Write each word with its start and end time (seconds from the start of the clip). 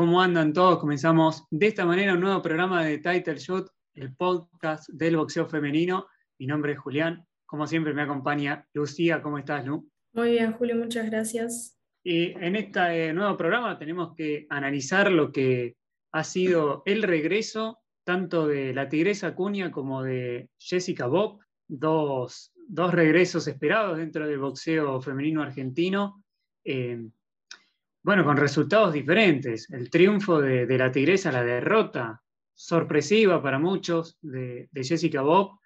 ¿cómo 0.00 0.22
andan 0.22 0.54
todos? 0.54 0.78
Comenzamos 0.78 1.44
de 1.50 1.66
esta 1.66 1.84
manera 1.84 2.14
un 2.14 2.20
nuevo 2.20 2.40
programa 2.40 2.82
de 2.82 2.96
Title 2.96 3.36
Shot, 3.36 3.70
el 3.92 4.16
podcast 4.16 4.88
del 4.88 5.18
boxeo 5.18 5.46
femenino. 5.46 6.06
Mi 6.38 6.46
nombre 6.46 6.72
es 6.72 6.78
Julián. 6.78 7.26
Como 7.44 7.66
siempre 7.66 7.92
me 7.92 8.00
acompaña 8.00 8.66
Lucía. 8.72 9.20
¿Cómo 9.20 9.36
estás, 9.36 9.66
Lu? 9.66 9.90
Muy 10.14 10.30
bien, 10.30 10.52
Julio, 10.52 10.76
muchas 10.76 11.04
gracias. 11.10 11.78
Y 12.02 12.30
en 12.30 12.56
este 12.56 13.12
nuevo 13.12 13.36
programa 13.36 13.78
tenemos 13.78 14.14
que 14.16 14.46
analizar 14.48 15.12
lo 15.12 15.30
que 15.30 15.76
ha 16.12 16.24
sido 16.24 16.82
el 16.86 17.02
regreso 17.02 17.80
tanto 18.02 18.46
de 18.46 18.72
la 18.72 18.88
Tigresa 18.88 19.34
Cunha 19.34 19.70
como 19.70 20.02
de 20.02 20.48
Jessica 20.58 21.08
Bob, 21.08 21.40
dos, 21.68 22.52
regresos 22.72 23.46
esperados 23.48 23.98
dentro 23.98 24.26
del 24.26 24.38
boxeo 24.38 25.02
femenino 25.02 25.42
argentino. 25.42 26.24
Eh, 26.64 27.06
bueno, 28.02 28.24
con 28.24 28.36
resultados 28.36 28.92
diferentes. 28.92 29.70
El 29.70 29.90
triunfo 29.90 30.40
de, 30.40 30.78
la 30.78 30.90
Tigresa, 30.90 31.32
la 31.32 31.44
derrota 31.44 32.22
sorpresiva 32.54 33.42
para 33.42 33.58
muchos 33.58 34.18
de, 34.22 34.68
Jessica 34.74 35.22
Bob. 35.22 35.58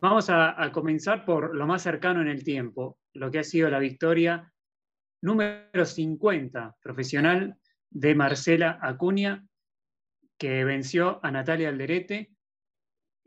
Vamos 0.00 0.30
a, 0.30 0.62
a, 0.62 0.72
comenzar 0.72 1.24
por 1.24 1.54
lo 1.54 1.66
más 1.66 1.82
cercano 1.82 2.20
en 2.22 2.28
el 2.28 2.44
tiempo, 2.44 2.98
lo 3.14 3.30
que 3.30 3.40
ha 3.40 3.44
sido 3.44 3.68
la 3.68 3.80
victoria 3.80 4.52
número 5.20 5.84
50 5.84 6.76
profesional 6.80 7.56
de 7.90 8.14
Marcela 8.14 8.78
Acuña, 8.80 9.44
que 10.38 10.64
venció 10.64 11.18
a 11.22 11.30
Natalia 11.30 11.68
Alderete 11.68 12.30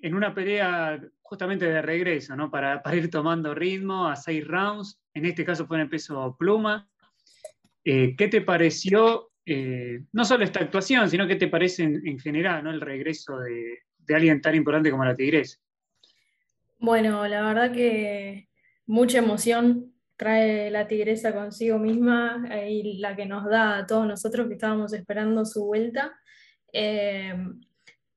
en 0.01 0.15
una 0.15 0.33
pelea 0.33 1.01
justamente 1.21 1.65
de 1.65 1.81
regreso, 1.81 2.35
¿no? 2.35 2.49
para, 2.49 2.81
para 2.81 2.95
ir 2.95 3.09
tomando 3.09 3.53
ritmo 3.53 4.07
a 4.07 4.15
seis 4.15 4.47
rounds. 4.47 4.99
En 5.13 5.25
este 5.25 5.45
caso 5.45 5.67
fue 5.67 5.77
en 5.77 5.83
el 5.83 5.89
peso 5.89 6.35
pluma. 6.37 6.89
Eh, 7.83 8.15
¿Qué 8.15 8.27
te 8.27 8.41
pareció, 8.41 9.31
eh, 9.45 10.01
no 10.11 10.23
solo 10.23 10.43
esta 10.43 10.59
actuación, 10.59 11.09
sino 11.09 11.27
qué 11.27 11.35
te 11.35 11.47
parece 11.47 11.83
en, 11.83 12.19
general 12.19 12.67
el 12.67 12.81
regreso 12.81 13.37
de, 13.39 13.79
alguien 14.13 14.41
tan 14.41 14.55
importante 14.55 14.91
como 14.91 15.05
la 15.05 15.15
Tigresa? 15.15 15.57
Bueno, 16.79 17.27
la 17.27 17.41
verdad 17.41 17.71
que 17.71 18.49
mucha 18.85 19.19
emoción 19.19 19.93
trae 20.17 20.69
la 20.69 20.87
Tigresa 20.87 21.33
consigo 21.33 21.79
misma 21.79 22.45
eh, 22.51 22.71
y 22.71 22.97
la 22.97 23.15
que 23.15 23.25
nos 23.25 23.49
da 23.49 23.79
a 23.79 23.87
todos 23.87 24.05
nosotros 24.05 24.47
que 24.47 24.55
estábamos 24.55 24.93
esperando 24.93 25.45
su 25.45 25.65
vuelta. 25.65 26.13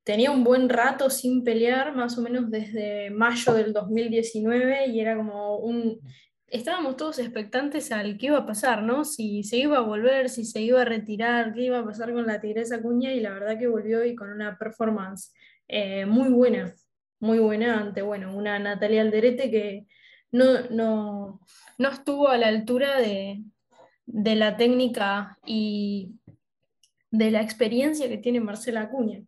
tenía 0.03 0.31
un 0.31 0.45
buen 0.45 0.69
rato 0.69 1.09
sin 1.09 1.43
pelear, 1.45 1.97
más 1.97 2.19
o 2.19 2.23
menos 2.23 2.51
desde 2.51 3.11
mayo 3.11 3.55
del 3.55 3.73
2019, 3.73 4.89
y 4.89 5.01
era 5.01 5.17
como 5.17 5.57
un, 5.59 5.99
estábamos 6.49 6.97
todos 6.97 7.19
expectantes 7.19 7.93
al 7.93 8.19
qué 8.19 8.27
iba 8.27 8.39
a 8.39 8.47
pasar, 8.47 8.83
¿no? 8.83 9.05
Si 9.05 9.43
se 9.43 9.57
iba 9.59 9.79
a 9.79 9.83
volver, 9.83 10.29
si 10.29 10.45
se 10.45 10.61
iba 10.61 10.83
a 10.83 10.85
retirar, 10.85 11.55
qué 11.55 11.63
iba 11.63 11.79
a 11.79 11.85
pasar 11.85 12.13
con 12.13 12.27
la 12.27 12.41
Tigresa 12.41 12.81
Cuña 12.83 13.13
y 13.13 13.21
la 13.21 13.31
verdad 13.31 13.59
que 13.59 13.67
volvió 13.67 14.05
y 14.05 14.15
con 14.15 14.31
una 14.31 14.59
performance 14.59 15.33
eh, 15.69 16.07
muy 16.07 16.29
buena, 16.29 16.73
muy 17.21 17.39
buena 17.39 17.81
ante, 17.81 18.03
bueno, 18.03 18.37
una 18.37 18.59
Natalia 18.59 19.03
Alderete 19.03 19.51
que 19.51 19.87
no, 20.33 20.69
no, 20.71 21.41
estuvo 21.79 22.29
a 22.29 22.37
la 22.37 22.49
altura 22.49 23.01
de, 23.01 23.45
la 24.07 24.57
técnica 24.57 25.39
y 25.47 26.17
de 27.11 27.31
la 27.31 27.41
experiencia 27.41 28.09
que 28.09 28.19
tiene 28.19 28.41
Marcela 28.41 28.91
Cuña. 28.91 29.23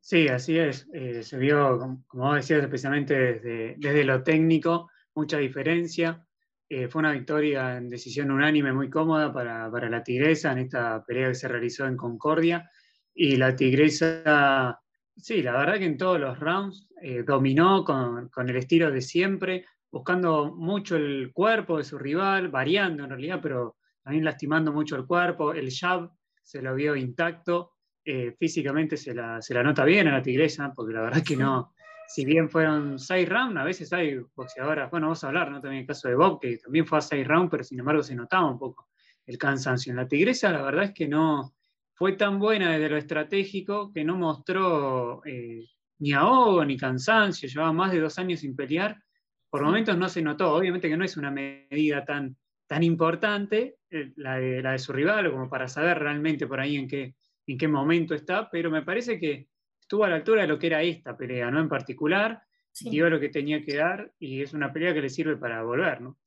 Sí, 0.00 0.28
así 0.28 0.56
es. 0.56 0.88
Eh, 0.92 1.24
se 1.24 1.36
vio, 1.36 2.00
como 2.06 2.34
decías, 2.34 2.62
especialmente 2.62 3.14
desde, 3.14 3.74
desde 3.76 4.04
lo 4.04 4.22
técnico, 4.22 4.88
mucha 5.16 5.38
diferencia. 5.38 6.25
Eh, 6.68 6.88
fue 6.88 6.98
una 6.98 7.12
victoria 7.12 7.76
en 7.76 7.88
decisión 7.88 8.30
unánime 8.30 8.72
muy 8.72 8.90
cómoda 8.90 9.32
para, 9.32 9.88
la 9.88 10.02
Tigresa 10.02 10.50
en 10.50 10.58
esta 10.58 11.04
pelea 11.04 11.28
que 11.28 11.34
se 11.36 11.48
realizó 11.48 11.86
en 11.86 11.96
Concordia. 11.96 12.68
Y 13.14 13.36
la 13.36 13.54
Tigresa, 13.54 14.80
sí, 15.16 15.42
la 15.42 15.52
verdad 15.52 15.78
que 15.78 15.84
en 15.84 15.96
todos 15.96 16.18
los 16.18 16.38
rounds 16.40 16.88
eh, 17.00 17.22
dominó 17.22 17.84
con, 17.84 18.30
el 18.48 18.56
estilo 18.56 18.90
de 18.90 19.00
siempre, 19.00 19.64
buscando 19.90 20.54
mucho 20.56 20.96
el 20.96 21.30
cuerpo 21.32 21.78
de 21.78 21.84
su 21.84 21.98
rival, 21.98 22.48
variando 22.48 23.04
en 23.04 23.10
realidad, 23.10 23.38
pero 23.40 23.76
también 24.02 24.24
lastimando 24.24 24.72
mucho 24.72 24.96
el 24.96 25.06
cuerpo. 25.06 25.52
El 25.52 25.70
jab 25.72 26.10
se 26.42 26.60
lo 26.62 26.74
vio 26.74 26.96
intacto. 26.96 27.74
Eh, 28.04 28.34
físicamente 28.38 28.96
se 28.96 29.14
la, 29.14 29.40
se 29.40 29.54
la 29.54 29.62
nota 29.62 29.84
bien 29.84 30.08
a 30.08 30.12
la 30.12 30.22
Tigresa, 30.22 30.72
porque 30.74 30.94
la 30.94 31.02
verdad 31.02 31.22
que 31.22 31.36
no, 31.36 31.74
si 32.08 32.24
bien 32.24 32.48
fueron 32.48 32.98
seis 32.98 33.28
rounds, 33.28 33.56
a 33.56 33.64
veces 33.64 33.92
hay 33.92 34.18
boxeadoras, 34.34 34.90
bueno, 34.90 35.06
vamos 35.06 35.22
a 35.24 35.28
hablar, 35.28 35.50
¿no? 35.50 35.60
También 35.60 35.82
el 35.82 35.86
caso 35.86 36.08
de 36.08 36.14
Bob, 36.14 36.40
que 36.40 36.58
también 36.58 36.86
fue 36.86 36.98
a 36.98 37.00
seis 37.00 37.26
rounds, 37.26 37.50
pero 37.50 37.64
sin 37.64 37.78
embargo 37.78 38.02
se 38.02 38.14
notaba 38.14 38.50
un 38.50 38.58
poco 38.58 38.88
el 39.26 39.38
cansancio. 39.38 39.90
En 39.90 39.96
la 39.96 40.08
Tigresa, 40.08 40.52
la 40.52 40.62
verdad 40.62 40.84
es 40.84 40.92
que 40.92 41.08
no 41.08 41.54
fue 41.94 42.12
tan 42.12 42.38
buena 42.38 42.72
desde 42.72 42.88
lo 42.88 42.96
estratégico 42.96 43.92
que 43.92 44.04
no 44.04 44.16
mostró 44.16 45.22
eh, 45.24 45.64
ni 45.98 46.12
ahogo 46.12 46.64
ni 46.64 46.76
cansancio, 46.76 47.48
llevaba 47.48 47.72
más 47.72 47.92
de 47.92 48.00
dos 48.00 48.18
años 48.18 48.40
sin 48.40 48.54
pelear. 48.54 49.02
Por 49.50 49.62
momentos 49.62 49.96
no 49.96 50.08
se 50.08 50.22
notó, 50.22 50.54
obviamente 50.54 50.88
que 50.88 50.96
no 50.96 51.04
es 51.04 51.16
una 51.16 51.30
medida 51.30 52.04
tan, 52.04 52.36
tan 52.66 52.82
importante 52.82 53.78
eh, 53.90 54.12
la, 54.16 54.38
de, 54.38 54.62
la 54.62 54.72
de 54.72 54.78
su 54.78 54.92
rival, 54.92 55.30
como 55.30 55.48
para 55.48 55.68
saber 55.68 55.98
realmente 55.98 56.46
por 56.46 56.60
ahí 56.60 56.76
en 56.76 56.86
qué, 56.86 57.14
en 57.46 57.58
qué 57.58 57.68
momento 57.68 58.14
está, 58.14 58.50
pero 58.50 58.70
me 58.70 58.82
parece 58.82 59.18
que 59.18 59.48
estuvo 59.86 60.02
a 60.02 60.08
la 60.08 60.16
altura 60.16 60.42
de 60.42 60.48
lo 60.48 60.58
que 60.58 60.66
era 60.66 60.82
esta 60.82 61.16
pelea, 61.16 61.48
¿no? 61.48 61.60
En 61.60 61.68
particular, 61.68 62.42
dio 62.80 63.08
lo 63.08 63.20
que 63.20 63.28
tenía 63.28 63.62
que 63.62 63.76
dar 63.76 64.12
y 64.18 64.42
es 64.42 64.52
una 64.52 64.72
pelea 64.72 64.92
que 64.92 65.00
le 65.00 65.08
sirve 65.08 65.36
para 65.36 65.62
volver, 65.62 66.00
¿no? 66.00 66.18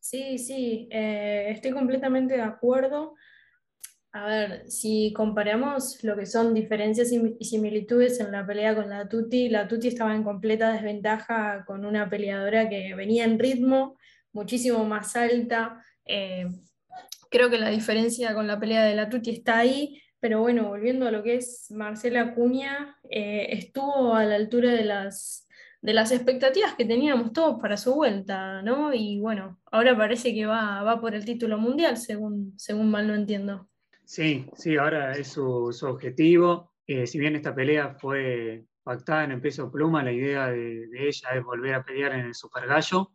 Sí, 0.00 0.38
sí, 0.38 0.88
eh, 0.90 1.48
estoy 1.50 1.72
completamente 1.72 2.36
de 2.36 2.42
acuerdo. 2.42 3.14
A 4.12 4.24
ver, 4.24 4.70
si 4.70 5.12
comparamos 5.12 6.02
lo 6.04 6.16
que 6.16 6.24
son 6.24 6.54
diferencias 6.54 7.12
y 7.12 7.44
similitudes 7.44 8.18
en 8.18 8.32
la 8.32 8.46
pelea 8.46 8.74
con 8.74 8.88
la 8.88 9.06
Tuti, 9.10 9.50
la 9.50 9.68
Tuti 9.68 9.88
estaba 9.88 10.14
en 10.14 10.22
completa 10.22 10.72
desventaja 10.72 11.66
con 11.66 11.84
una 11.84 12.08
peleadora 12.08 12.66
que 12.70 12.94
venía 12.94 13.24
en 13.24 13.38
ritmo 13.38 13.98
muchísimo 14.32 14.86
más 14.86 15.16
alta. 15.16 15.84
Eh, 16.06 16.46
creo 17.30 17.50
que 17.50 17.58
la 17.58 17.68
diferencia 17.68 18.32
con 18.32 18.46
la 18.46 18.58
pelea 18.58 18.84
de 18.84 18.94
la 18.94 19.10
Tuti 19.10 19.32
está 19.32 19.58
ahí. 19.58 20.00
Pero 20.20 20.40
bueno, 20.40 20.68
volviendo 20.68 21.06
a 21.06 21.10
lo 21.10 21.22
que 21.22 21.36
es 21.36 21.70
Marcela 21.70 22.22
Acuña, 22.22 22.96
eh, 23.10 23.48
estuvo 23.50 24.14
a 24.14 24.24
la 24.24 24.36
altura 24.36 24.72
de 24.72 24.84
las, 24.84 25.46
de 25.82 25.92
las 25.94 26.10
expectativas 26.10 26.74
que 26.74 26.84
teníamos 26.84 27.32
todos 27.32 27.60
para 27.60 27.76
su 27.76 27.94
vuelta, 27.94 28.62
¿no? 28.62 28.94
Y 28.94 29.20
bueno, 29.20 29.60
ahora 29.70 29.96
parece 29.96 30.34
que 30.34 30.46
va, 30.46 30.82
va 30.82 31.00
por 31.00 31.14
el 31.14 31.24
título 31.24 31.58
mundial, 31.58 31.96
según, 31.96 32.54
según 32.56 32.90
mal 32.90 33.06
no 33.06 33.14
entiendo. 33.14 33.68
Sí, 34.06 34.46
sí, 34.54 34.76
ahora 34.76 35.12
es 35.12 35.28
su, 35.28 35.74
objetivo. 35.82 36.72
Eh, 36.86 37.06
si 37.06 37.18
bien 37.18 37.34
esta 37.34 37.54
pelea 37.54 37.94
fue 37.94 38.64
pactada 38.84 39.24
en 39.24 39.32
el 39.32 39.40
peso 39.40 39.70
pluma, 39.70 40.04
la 40.04 40.12
idea 40.12 40.46
de, 40.46 40.88
ella 40.94 41.30
es 41.34 41.44
volver 41.44 41.74
a 41.74 41.84
pelear 41.84 42.14
en 42.14 42.26
el 42.26 42.34
Super 42.34 42.68
Gallo, 42.68 43.12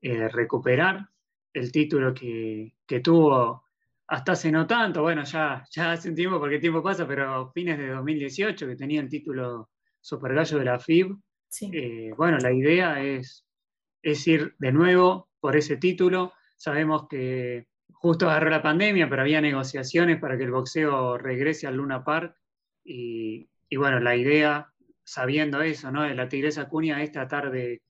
eh, 0.00 0.28
recuperar 0.28 1.08
el 1.52 1.72
título 1.72 2.14
que, 2.14 2.74
que 2.86 3.00
tuvo 3.00 3.64
hasta 4.10 4.32
hace 4.32 4.50
no 4.50 4.66
tanto, 4.66 5.02
bueno, 5.02 5.22
ya, 5.22 5.64
ya 5.70 5.92
hace 5.92 6.08
un 6.08 6.16
tiempo 6.16 6.40
porque 6.40 6.56
el 6.56 6.60
tiempo 6.60 6.82
pasa, 6.82 7.06
pero 7.06 7.52
fines 7.52 7.78
de 7.78 7.90
2018 7.90 8.66
que 8.66 8.74
tenía 8.74 9.00
el 9.00 9.08
título 9.08 9.70
Super 10.00 10.34
Gallo 10.34 10.58
de 10.58 10.64
la 10.64 10.80
FIB. 10.80 11.16
Eh, 11.72 12.10
bueno, 12.16 12.38
la 12.38 12.52
idea 12.52 13.00
es, 13.00 13.46
es 14.02 14.26
ir 14.26 14.56
de 14.58 14.72
nuevo 14.72 15.28
por 15.38 15.54
ese 15.54 15.76
título. 15.76 16.32
Sabemos 16.56 17.06
que 17.08 17.68
justo 17.92 18.28
agarró 18.28 18.50
la 18.50 18.62
pandemia, 18.62 19.08
pero 19.08 19.22
había 19.22 19.40
negociaciones 19.40 20.18
para 20.18 20.36
que 20.36 20.42
el 20.42 20.50
boxeo 20.50 21.16
regrese 21.16 21.68
al 21.68 21.76
Luna 21.76 22.02
Park. 22.02 22.34
Y, 22.82 23.48
bueno, 23.76 24.00
la 24.00 24.16
idea, 24.16 24.72
sabiendo 25.04 25.62
eso, 25.62 25.92
¿no? 25.92 26.02
de 26.02 26.16
la 26.16 26.28
Tigresa 26.28 26.68
Cunha 26.68 27.00
es 27.00 27.12
tratar 27.12 27.52
de, 27.52 27.80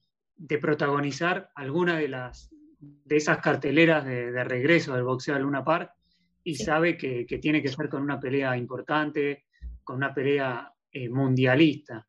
protagonizar 0.60 1.50
alguna 1.54 1.96
de, 1.96 2.08
las, 2.08 2.50
de 2.78 3.16
esas 3.16 3.38
carteleras 3.38 4.04
de, 4.04 4.32
de 4.32 4.44
regreso 4.44 4.92
del 4.92 5.04
boxeo 5.04 5.34
al 5.34 5.42
Luna 5.42 5.64
Park 5.64 5.94
y 6.42 6.54
sabe 6.54 6.96
que, 6.96 7.24
tiene 7.40 7.62
que 7.62 7.68
ser 7.68 7.88
con 7.88 8.02
una 8.02 8.18
pelea 8.18 8.56
importante, 8.56 9.44
con 9.84 9.96
una 9.96 10.14
pelea 10.14 10.72
eh, 10.90 11.08
mundialista. 11.08 12.06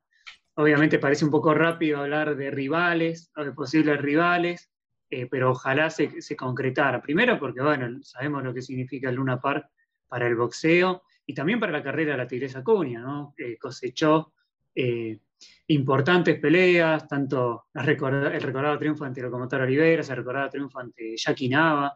Obviamente 0.56 1.00
parece 1.00 1.26
un 1.26 1.32
poco 1.32 1.54
rápido 1.54 2.00
hablar 2.00 2.36
de 2.36 2.52
rivales 2.52 3.32
o 3.36 3.44
de 3.44 3.52
posibles 3.52 4.00
rivales, 4.02 4.72
eh, 5.10 5.28
pero 5.28 5.52
ojalá 5.52 5.90
se, 5.90 6.22
se, 6.22 6.36
concretara. 6.36 7.02
Primero 7.02 7.38
porque, 7.40 7.62
bueno, 7.62 8.02
sabemos 8.04 8.44
lo 8.44 8.54
que 8.54 8.62
significa 8.62 9.10
el 9.10 9.16
Luna 9.16 9.40
Park 9.40 9.68
para 10.08 10.28
el 10.28 10.36
boxeo 10.36 11.04
y 11.26 11.34
también 11.34 11.60
para 11.60 11.72
la 11.72 11.84
carrera 11.84 12.12
de 12.12 12.18
la 12.18 12.28
Tigresa 12.28 12.64
Cunha, 12.64 13.00
¿no? 13.00 13.34
cosechó 13.60 14.34
eh, 14.76 15.20
importantes 15.68 16.40
peleas, 16.40 17.08
tanto 17.08 17.66
el 17.74 17.86
recordado 17.86 18.78
triunfo 18.78 19.06
ante 19.06 19.22
Locomotor 19.22 19.62
Oliveira, 19.62 20.02
el 20.02 20.18
recordado 20.18 20.50
triunfo 20.50 20.80
ante 20.80 21.16
Jackie 21.18 21.50
Nava, 21.50 21.94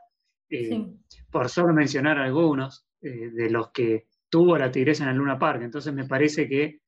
eh, 0.49 0.85
por 1.31 1.49
solo 1.49 1.73
mencionar 1.73 2.17
algunos 2.19 2.87
eh, 3.01 3.29
de 3.31 3.49
los 3.49 3.71
que 3.71 4.07
tuvo 4.29 4.57
la 4.57 4.71
Tigresa 4.71 5.03
en 5.03 5.09
el 5.11 5.17
Luna 5.17 5.39
Park. 5.39 5.61
Entonces 5.63 5.93
me 5.93 6.05
parece 6.05 6.47
que, 6.47 6.81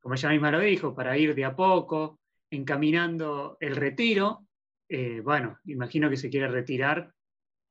como 0.00 0.14
ella 0.14 0.30
misma 0.30 0.50
lo 0.50 0.60
dijo, 0.60 0.94
para 0.94 1.16
ir 1.16 1.34
de 1.34 1.44
a 1.44 1.54
poco, 1.54 2.20
encaminando 2.50 3.56
el 3.60 3.76
retiro, 3.76 4.46
eh, 4.88 5.20
bueno, 5.20 5.58
imagino 5.64 6.10
que 6.10 6.16
se 6.16 6.30
quiere 6.30 6.48
retirar 6.48 7.12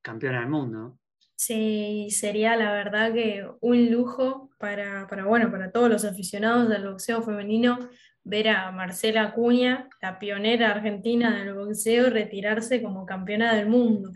campeona 0.02 0.40
del 0.40 0.50
mundo. 0.50 0.98
Sí, 1.36 2.08
sería 2.10 2.56
la 2.56 2.72
verdad 2.72 3.12
que 3.12 3.46
un 3.60 3.90
lujo 3.90 4.50
para, 4.58 5.06
para, 5.08 5.24
bueno, 5.24 5.50
para 5.50 5.72
todos 5.72 5.90
los 5.90 6.04
aficionados 6.04 6.68
del 6.68 6.86
boxeo 6.88 7.22
femenino 7.22 7.78
ver 8.24 8.48
a 8.48 8.70
Marcela 8.72 9.22
Acuña, 9.22 9.88
la 10.00 10.18
pionera 10.18 10.70
argentina 10.70 11.36
del 11.36 11.54
boxeo, 11.54 12.10
retirarse 12.10 12.82
como 12.82 13.04
campeona 13.04 13.54
del 13.54 13.68
mundo. 13.68 14.10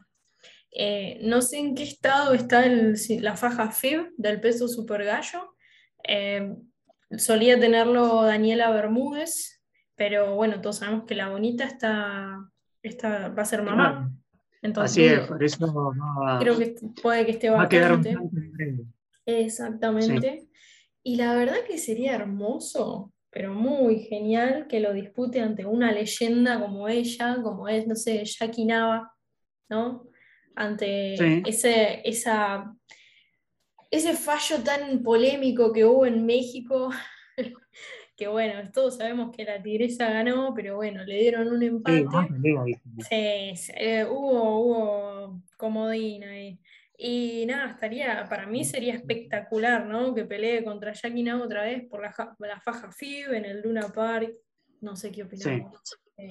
Eh, 0.73 1.19
no 1.23 1.41
sé 1.41 1.59
en 1.59 1.75
qué 1.75 1.83
estado 1.83 2.35
está 2.35 2.65
la 2.67 3.37
faja 3.37 3.71
FIB 3.71 4.13
del 4.17 4.41
peso 4.41 4.69
super 4.69 5.05
gallo. 5.05 5.55
Eh, 6.05 6.55
solía 7.17 7.59
tenerlo 7.59 8.23
Daniela 8.23 8.71
Bermúdez, 8.71 9.63
pero 9.95 10.35
bueno, 10.35 10.61
todos 10.61 10.77
sabemos 10.77 11.05
que 11.07 11.15
la 11.15 11.31
bonita 11.31 11.65
está, 11.65 12.39
está 12.83 13.29
va 13.29 13.43
a 13.43 13.47
ser 13.47 13.63
mamá. 13.63 14.13
Entonces, 14.61 14.93
Así 14.93 15.05
es, 15.05 15.27
por 15.27 15.43
eso 15.43 15.93
creo 16.41 16.59
que 16.59 16.75
puede 17.01 17.25
que 17.25 17.33
esté 17.33 17.51
vacante. 17.51 18.17
Exactamente. 19.25 20.49
Y 21.03 21.17
la 21.17 21.35
verdad 21.35 21.59
que 21.67 21.79
sería 21.79 22.15
hermoso 22.15 23.13
pero 23.31 23.55
muy 23.55 24.01
genial 24.01 24.67
que 24.69 24.81
lo 24.81 24.93
dispute 24.93 25.41
ante 25.41 25.67
una 25.67 25.93
leyenda 25.93 26.61
como 26.61 26.89
ella, 26.89 27.39
como 27.43 27.69
es, 27.69 27.87
no 27.87 27.95
sé, 27.95 28.25
Jackie 28.25 28.65
Nava, 28.65 29.13
¿no? 29.69 30.07
Ante 30.61 31.15
ese, 31.49 32.03
esa, 32.05 32.75
ese 33.93 34.15
fallo 34.15 34.61
tan 34.65 35.05
polémico 35.05 35.73
que 35.73 35.85
hubo 35.85 36.05
en 36.05 36.27
México, 36.27 36.91
que 38.17 38.27
bueno, 38.27 38.69
todos 38.73 38.97
sabemos 38.97 39.31
que 39.31 39.45
la 39.45 39.63
tigresa 39.63 40.11
ganó, 40.11 40.53
pero 40.57 40.75
bueno, 40.75 41.05
le 41.05 41.21
dieron 41.21 41.47
un 41.47 41.63
empate. 41.63 42.05
Sí, 43.09 43.73
eh, 43.77 44.05
hubo, 44.11 44.59
hubo 44.59 45.43
comodín 45.57 46.25
ahí. 46.25 46.59
Y 46.97 47.47
nada, 47.47 47.71
estaría, 47.71 48.27
para 48.29 48.49
mí 48.49 48.65
sería 48.65 48.95
espectacular, 48.95 49.87
¿no? 49.87 50.13
Que 50.13 50.25
pelee 50.25 50.65
contra 50.65 50.93
Jackie 50.93 51.23
Now 51.23 51.45
otra 51.45 51.63
vez 51.63 51.85
por 51.89 52.03
la, 52.03 52.13
la, 52.41 52.61
faja 52.61 52.91
FIB 52.91 53.33
en 53.33 53.45
el 53.45 53.63
Luna 53.63 53.93
Park. 53.95 54.33
No 54.81 54.97
sé 54.97 55.13
qué 55.13 55.23
opinamos. 55.23 55.81
Sí. 56.17 56.29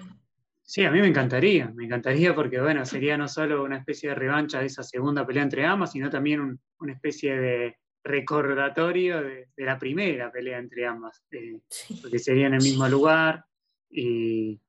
Sí. 0.68 0.84
a 0.84 0.92
mí 0.92 1.00
me 1.00 1.08
encantaría, 1.08 1.72
me 1.74 1.86
encantaría 1.86 2.36
porque, 2.36 2.60
bueno, 2.60 2.86
sería 2.86 3.18
no 3.18 3.28
solo 3.28 3.64
una 3.64 3.78
especie 3.78 4.10
de 4.10 4.16
revancha 4.16 4.60
de 4.60 4.68
esa 4.68 4.84
segunda 4.84 5.26
pelea 5.26 5.44
entre 5.44 5.66
ambas, 5.66 5.94
sino 5.94 6.10
también 6.10 6.60
una 6.80 6.94
especie 6.94 7.40
de 7.40 7.78
recordatorio 8.04 9.22
de, 9.22 9.48
la 9.58 9.78
primera 9.80 10.32
pelea 10.32 10.60
entre 10.60 10.86
ambas, 10.86 11.24
eh, 11.32 11.60
porque 12.02 12.20
sería 12.20 12.48
en 12.48 12.56
el 12.56 12.64
mismo 12.64 12.88
lugar. 12.88 13.46
Y, 13.90 14.60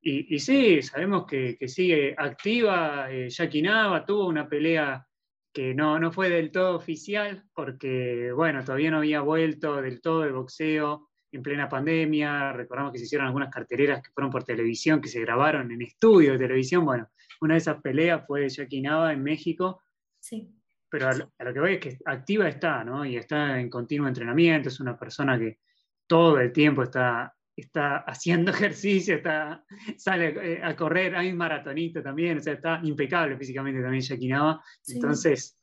y, 0.00 0.38
sí, 0.40 0.82
sabemos 0.82 1.26
que, 1.26 1.56
sigue 1.68 2.14
activa. 2.16 3.10
Eh, 3.10 3.28
Jackie 3.30 3.62
Nava 3.62 4.04
tuvo 4.04 4.26
una 4.26 4.48
pelea 4.48 5.06
que 5.52 5.74
no, 5.74 5.98
no 5.98 6.10
fue 6.10 6.28
del 6.28 6.50
todo 6.50 6.76
oficial, 6.76 7.44
porque, 7.54 8.32
bueno, 8.32 8.64
todavía 8.64 8.90
no 8.90 8.98
había 8.98 9.20
vuelto 9.20 9.80
del 9.80 10.00
todo 10.00 10.24
el 10.24 10.32
boxeo 10.32 11.10
en 11.32 11.42
plena 11.42 11.68
pandemia. 11.68 12.52
Recordamos 12.52 12.92
que 12.92 12.98
se 12.98 13.04
hicieron 13.04 13.26
algunas 13.26 13.50
carteleras 13.50 14.02
que 14.02 14.10
fueron 14.10 14.30
por 14.30 14.44
televisión, 14.44 15.00
que 15.00 15.08
se 15.08 15.20
grabaron 15.20 15.70
en 15.72 15.82
estudio 15.82 16.32
de 16.32 16.38
televisión. 16.38 16.84
Bueno, 16.84 17.08
una 17.40 17.54
de 17.54 17.58
esas 17.58 17.80
peleas 17.80 18.24
fue 18.26 18.48
Jackie 18.48 18.82
Nava 18.82 19.12
en 19.12 19.22
México. 19.22 19.82
Sí. 20.20 20.48
Pero 20.88 21.08
a 21.08 21.14
lo, 21.14 21.54
que 21.54 21.60
voy 21.60 21.74
es 21.74 21.80
que 21.80 21.98
activa 22.04 22.48
está, 22.48 22.84
¿no? 22.84 23.04
Y 23.04 23.16
está 23.16 23.58
en 23.58 23.70
continuo 23.70 24.06
entrenamiento, 24.06 24.68
es 24.68 24.78
una 24.78 24.98
persona 24.98 25.38
que 25.38 25.58
todo 26.06 26.38
el 26.38 26.52
tiempo 26.52 26.82
está, 26.82 27.34
está 27.56 27.96
haciendo 27.98 28.50
ejercicio, 28.52 29.16
está, 29.16 29.64
sale 29.96 30.52
eh, 30.56 30.60
a 30.62 30.76
correr, 30.76 31.16
hay 31.16 31.30
un 31.30 31.38
maratonista 31.38 32.02
también, 32.02 32.38
o 32.38 32.40
sea, 32.42 32.52
está 32.52 32.80
impecable 32.82 33.38
físicamente 33.38 33.80
también 33.80 34.02
Jackie 34.02 34.28
Nava. 34.28 34.62
Entonces, 34.86 35.58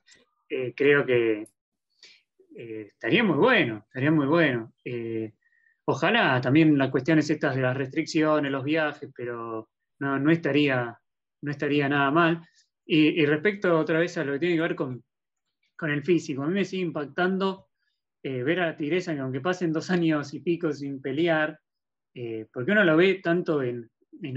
eh, 0.49 0.73
creo 0.75 1.05
que 1.05 1.47
eh, 2.55 2.87
estaría 2.87 3.23
muy 3.23 3.37
bueno, 3.37 3.85
estaría 3.85 4.11
muy 4.11 4.25
bueno. 4.25 4.73
Ojalá 5.89 6.39
también 6.41 6.77
las 6.77 6.89
cuestiones 6.89 7.29
estas 7.29 7.55
de 7.55 7.61
las 7.61 7.75
restricciones, 7.75 8.51
los 8.51 8.63
viajes, 8.63 9.09
pero 9.15 9.69
no, 9.99 10.31
estaría, 10.31 10.97
no 11.41 11.51
estaría 11.51 11.89
nada 11.89 12.11
mal. 12.11 12.41
Y, 12.85 13.25
respecto 13.25 13.77
otra 13.77 13.99
vez 13.99 14.17
a 14.17 14.23
lo 14.23 14.33
que 14.33 14.39
tiene 14.39 14.55
que 14.55 14.61
ver 14.61 14.75
con, 14.75 15.03
con 15.77 15.91
el 15.91 16.03
físico, 16.03 16.43
a 16.43 16.47
mí 16.47 16.53
me 16.53 16.65
sigue 16.65 16.83
impactando 16.83 17.69
ver 18.23 18.59
a 18.59 18.67
la 18.67 18.75
tigresa 18.75 19.13
que 19.13 19.19
aunque 19.19 19.41
pasen 19.41 19.71
dos 19.71 19.89
años 19.91 20.33
y 20.33 20.39
pico 20.39 20.71
sin 20.73 21.01
pelear, 21.01 21.59
eh, 22.13 22.47
porque 22.51 22.71
uno 22.71 22.83
lo 22.83 22.97
ve 22.97 23.21
tanto 23.23 23.61
en, 23.61 23.89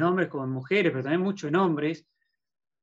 hombres 0.03 0.29
como 0.29 0.45
en 0.45 0.51
mujeres, 0.51 0.93
pero 0.93 1.03
también 1.03 1.23
mucho 1.23 1.49
en 1.49 1.57
hombres, 1.57 2.07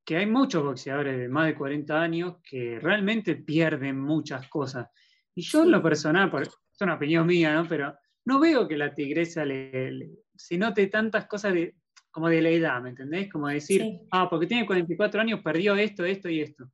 que 0.06 0.18
hay 0.18 0.26
muchos 0.26 0.64
boxeadores 0.64 1.18
de 1.18 1.30
más 1.30 1.46
de 1.48 1.56
40 1.56 2.02
años 2.02 2.36
que 2.44 2.80
realmente 2.80 3.36
pierden 3.36 4.00
muchas 4.00 4.48
cosas. 4.50 4.88
Y 5.36 5.42
yo 5.42 5.64
en 5.64 5.72
lo 5.72 5.84
personal, 5.84 6.32
es 6.42 6.50
una 6.82 6.96
opinión 6.96 7.28
mía, 7.28 7.54
¿no? 7.54 7.68
Pero 7.68 7.96
no 8.30 8.40
veo 8.40 8.68
que 8.68 8.78
la 8.78 8.94
tigresa 8.94 9.44
le, 9.44 10.08
se 10.36 10.56
note 10.56 10.86
tantas 10.86 11.26
cosas 11.26 11.52
de, 11.52 11.76
como 12.12 12.30
de 12.30 12.44
la 12.44 12.50
edad, 12.50 12.80
¿me 12.80 12.90
entendés? 12.90 13.28
Como 13.28 13.48
decir, 13.48 14.02
ah, 14.12 14.30
porque 14.30 14.46
tiene 14.46 14.68
44 14.68 15.20
años, 15.20 15.42
perdió 15.44 15.76
esto, 15.76 16.06
esto 16.06 16.30
y 16.30 16.42
esto. 16.42 16.70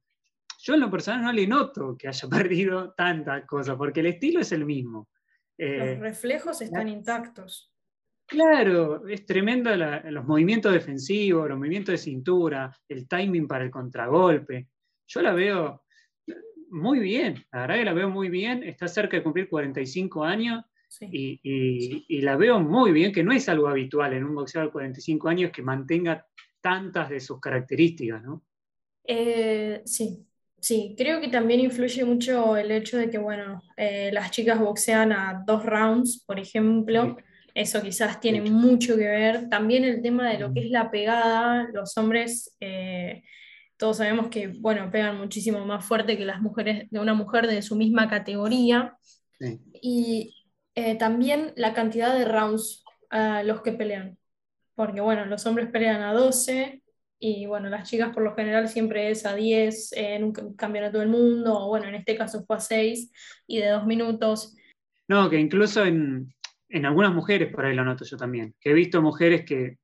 Yo 0.59 0.73
en 0.73 0.81
lo 0.81 0.91
personal 0.91 1.23
no 1.23 1.31
le 1.31 1.47
noto 1.47 1.95
que 1.97 2.09
haya 2.09 2.27
perdido 2.29 2.93
tantas 2.93 3.45
cosas, 3.45 3.77
porque 3.77 4.01
el 4.01 4.07
estilo 4.07 4.41
es 4.41 4.51
el 4.51 4.65
mismo. 4.65 5.07
Los 5.57 5.69
eh, 5.69 5.97
reflejos 5.97 6.61
están 6.61 6.89
intactos. 6.89 7.71
Claro, 8.27 9.07
es 9.07 9.25
tremendo 9.25 9.73
los 9.77 10.25
movimientos 10.25 10.73
defensivos, 10.73 11.47
los 11.47 11.57
movimientos 11.57 11.93
de 11.93 11.97
cintura, 11.99 12.75
el 12.89 13.07
timing 13.07 13.47
para 13.47 13.63
el 13.63 13.71
contragolpe. 13.71 14.67
Yo 15.07 15.21
la 15.21 15.31
veo 15.31 15.85
muy 16.69 16.99
bien, 16.99 17.45
la 17.53 17.61
verdad 17.61 17.75
que 17.75 17.85
la 17.85 17.93
veo 17.93 18.09
muy 18.09 18.27
bien, 18.27 18.61
está 18.63 18.89
cerca 18.89 19.15
de 19.15 19.23
cumplir 19.23 19.47
45 19.47 20.25
años 20.25 20.65
y, 21.01 22.21
la 22.21 22.35
veo 22.35 22.59
muy 22.59 22.91
bien, 22.91 23.11
que 23.11 23.23
no 23.23 23.31
es 23.31 23.49
algo 23.49 23.67
habitual 23.67 24.13
en 24.13 24.23
un 24.23 24.35
boxeador 24.35 24.69
de 24.69 24.73
45 24.73 25.27
años 25.29 25.51
que 25.51 25.61
mantenga 25.61 26.25
tantas 26.61 27.09
de 27.09 27.19
sus 27.19 27.39
características, 27.39 28.23
¿no? 28.23 28.43
Eh, 29.07 29.81
sí, 29.85 30.25
sí, 30.59 30.95
creo 30.97 31.21
que 31.21 31.27
también 31.27 31.59
influye 31.59 32.03
mucho 32.03 32.57
el 32.57 32.71
hecho 32.71 32.97
de 32.97 33.09
que, 33.09 33.17
bueno, 33.17 33.61
eh, 33.77 34.09
las 34.11 34.31
chicas 34.31 34.59
boxean 34.59 35.11
a 35.11 35.43
dos 35.45 35.63
rounds, 35.63 36.23
por 36.25 36.39
ejemplo. 36.39 37.17
Eso 37.53 37.81
quizás 37.81 38.19
tiene 38.19 38.41
mucho 38.41 38.97
que 38.97 39.07
ver. 39.07 39.47
También 39.47 39.85
el 39.85 40.01
tema 40.01 40.29
de 40.29 40.39
lo 40.39 40.53
que 40.53 40.59
es 40.59 40.71
la 40.71 40.91
pegada. 40.91 41.69
Los 41.71 41.97
hombres, 41.97 42.53
eh, 42.59 43.23
todos 43.77 43.97
sabemos 43.97 44.27
que, 44.27 44.47
bueno, 44.47 44.91
pegan 44.91 45.17
muchísimo 45.17 45.65
más 45.65 45.85
fuerte 45.85 46.17
que 46.17 46.25
las 46.25 46.41
mujeres, 46.41 46.89
de 46.89 46.99
una 46.99 47.13
mujer 47.13 47.47
de 47.47 47.61
su 47.61 47.77
misma 47.77 48.09
categoría. 48.09 48.97
Y 49.81 50.34
eh, 50.75 50.95
también 50.97 51.53
la 51.55 51.73
cantidad 51.73 52.17
de 52.17 52.25
rounds 52.25 52.83
a 53.09 53.43
los 53.43 53.61
que 53.61 53.71
pelean. 53.71 54.17
Porque, 54.75 55.01
bueno, 55.01 55.25
los 55.25 55.45
hombres 55.45 55.69
pelean 55.69 56.01
a 56.01 56.13
12 56.13 56.83
y, 57.17 57.45
bueno, 57.45 57.69
las 57.69 57.89
chicas 57.89 58.13
por 58.13 58.23
lo 58.23 58.35
general 58.35 58.67
siempre 58.67 59.09
es 59.09 59.25
a 59.25 59.33
10 59.33 59.93
en 59.93 60.25
un 60.25 60.33
campeonato 60.55 60.99
del 60.99 61.07
mundo, 61.07 61.57
o, 61.57 61.67
bueno, 61.69 61.87
en 61.87 61.95
este 61.95 62.15
caso 62.15 62.43
fue 62.45 62.57
a 62.57 62.59
6 62.59 63.11
y 63.47 63.59
de 63.59 63.69
2 63.69 63.85
minutos. 63.85 64.55
No, 65.07 65.29
que 65.29 65.39
incluso 65.39 65.85
en, 65.85 66.33
en 66.69 66.85
algunas 66.85 67.13
mujeres, 67.13 67.53
por 67.53 67.65
ahí 67.65 67.73
lo 67.73 67.85
noto 67.85 68.03
yo 68.03 68.17
también, 68.17 68.53
que 68.59 68.71
he 68.71 68.73
visto 68.73 69.01
mujeres 69.01 69.45
que 69.45 69.77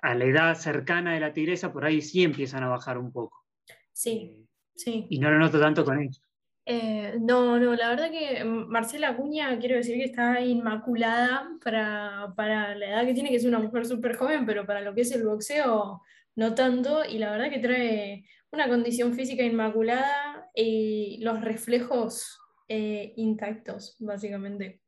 a 0.00 0.14
la 0.14 0.24
edad 0.24 0.54
cercana 0.54 1.14
de 1.14 1.20
la 1.20 1.32
tigresa, 1.32 1.72
por 1.72 1.84
ahí 1.84 2.00
sí 2.00 2.24
empiezan 2.24 2.64
a 2.64 2.68
bajar 2.68 2.98
un 2.98 3.12
poco. 3.12 3.44
Sí, 3.92 4.34
eh, 4.34 4.46
sí. 4.74 5.06
Y 5.10 5.18
no 5.18 5.30
lo 5.30 5.38
noto 5.38 5.60
tanto 5.60 5.84
con 5.84 6.00
ella. 6.00 6.20
Eh, 6.64 7.16
no, 7.20 7.58
no, 7.58 7.74
la 7.74 7.88
verdad 7.88 8.10
que 8.10 8.44
Marcela 8.44 9.08
Acuña, 9.08 9.58
quiero 9.58 9.76
decir 9.76 9.96
que 9.96 10.04
está 10.04 10.40
inmaculada 10.40 11.50
para, 11.62 12.32
para 12.36 12.76
la 12.76 12.88
edad 12.88 13.06
que 13.06 13.14
tiene, 13.14 13.30
que 13.30 13.36
es 13.36 13.44
una 13.44 13.58
mujer 13.58 13.84
súper 13.84 14.16
joven, 14.16 14.46
pero 14.46 14.64
para 14.64 14.80
lo 14.80 14.94
que 14.94 15.00
es 15.00 15.12
el 15.12 15.24
boxeo, 15.24 16.02
no 16.36 16.54
tanto, 16.54 17.04
y 17.04 17.18
la 17.18 17.32
verdad 17.32 17.50
que 17.50 17.58
trae 17.58 18.24
una 18.52 18.68
condición 18.68 19.14
física 19.14 19.42
inmaculada 19.42 20.50
y 20.54 21.18
los 21.22 21.40
reflejos 21.40 22.38
eh, 22.68 23.12
intactos, 23.16 23.96
básicamente. 23.98 24.80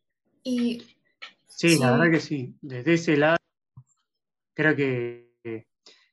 Y, 0.43 0.83
sí, 1.47 1.79
la 1.79 1.93
verdad 1.93 2.11
que 2.13 2.21
sí. 2.21 2.55
Desde 2.61 2.95
ese 2.95 3.17
lado, 3.17 3.39
creo 4.55 4.77
que, 4.77 5.24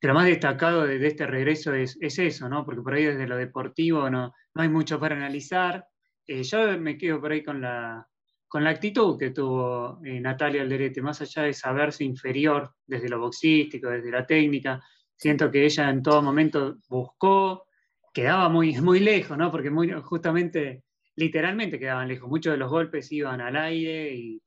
lo 0.07 0.13
más 0.13 0.25
destacado 0.25 0.85
de, 0.87 1.05
este 1.05 1.27
regreso 1.27 1.73
es, 1.73 1.97
eso, 1.99 2.49
¿no? 2.49 2.65
Porque 2.65 2.81
por 2.81 2.93
ahí 2.93 3.05
desde 3.05 3.27
lo 3.27 3.37
deportivo 3.37 4.09
no, 4.09 4.33
no 4.53 4.61
hay 4.61 4.69
mucho 4.69 4.99
para 4.99 5.15
analizar. 5.15 5.85
Eh, 6.25 6.43
yo 6.43 6.79
me 6.79 6.97
quedo 6.97 7.21
por 7.21 7.31
ahí 7.31 7.43
con 7.43 7.61
la, 7.61 8.07
con 8.47 8.63
la 8.63 8.71
actitud 8.71 9.17
que 9.17 9.29
tuvo 9.29 10.01
eh, 10.03 10.19
Natalia 10.19 10.61
Alderete, 10.61 11.01
más 11.01 11.21
allá 11.21 11.43
de 11.43 11.53
saberse 11.53 12.03
inferior 12.03 12.73
desde 12.85 13.09
lo 13.09 13.19
boxístico, 13.19 13.89
desde 13.89 14.11
la 14.11 14.25
técnica, 14.25 14.81
siento 15.15 15.51
que 15.51 15.65
ella 15.65 15.89
en 15.89 16.01
todo 16.01 16.21
momento 16.21 16.77
buscó, 16.89 17.67
quedaba 18.13 18.49
muy, 18.49 18.73
muy 18.81 18.99
lejos, 18.99 19.37
¿no? 19.37 19.51
Porque 19.51 19.69
muy, 19.69 19.91
justamente 20.01 20.83
literalmente 21.15 21.79
quedaban 21.79 22.07
lejos. 22.07 22.27
Muchos 22.27 22.53
de 22.53 22.57
los 22.57 22.71
golpes 22.71 23.11
iban 23.11 23.39
al 23.39 23.55
aire 23.55 24.13
y 24.15 24.41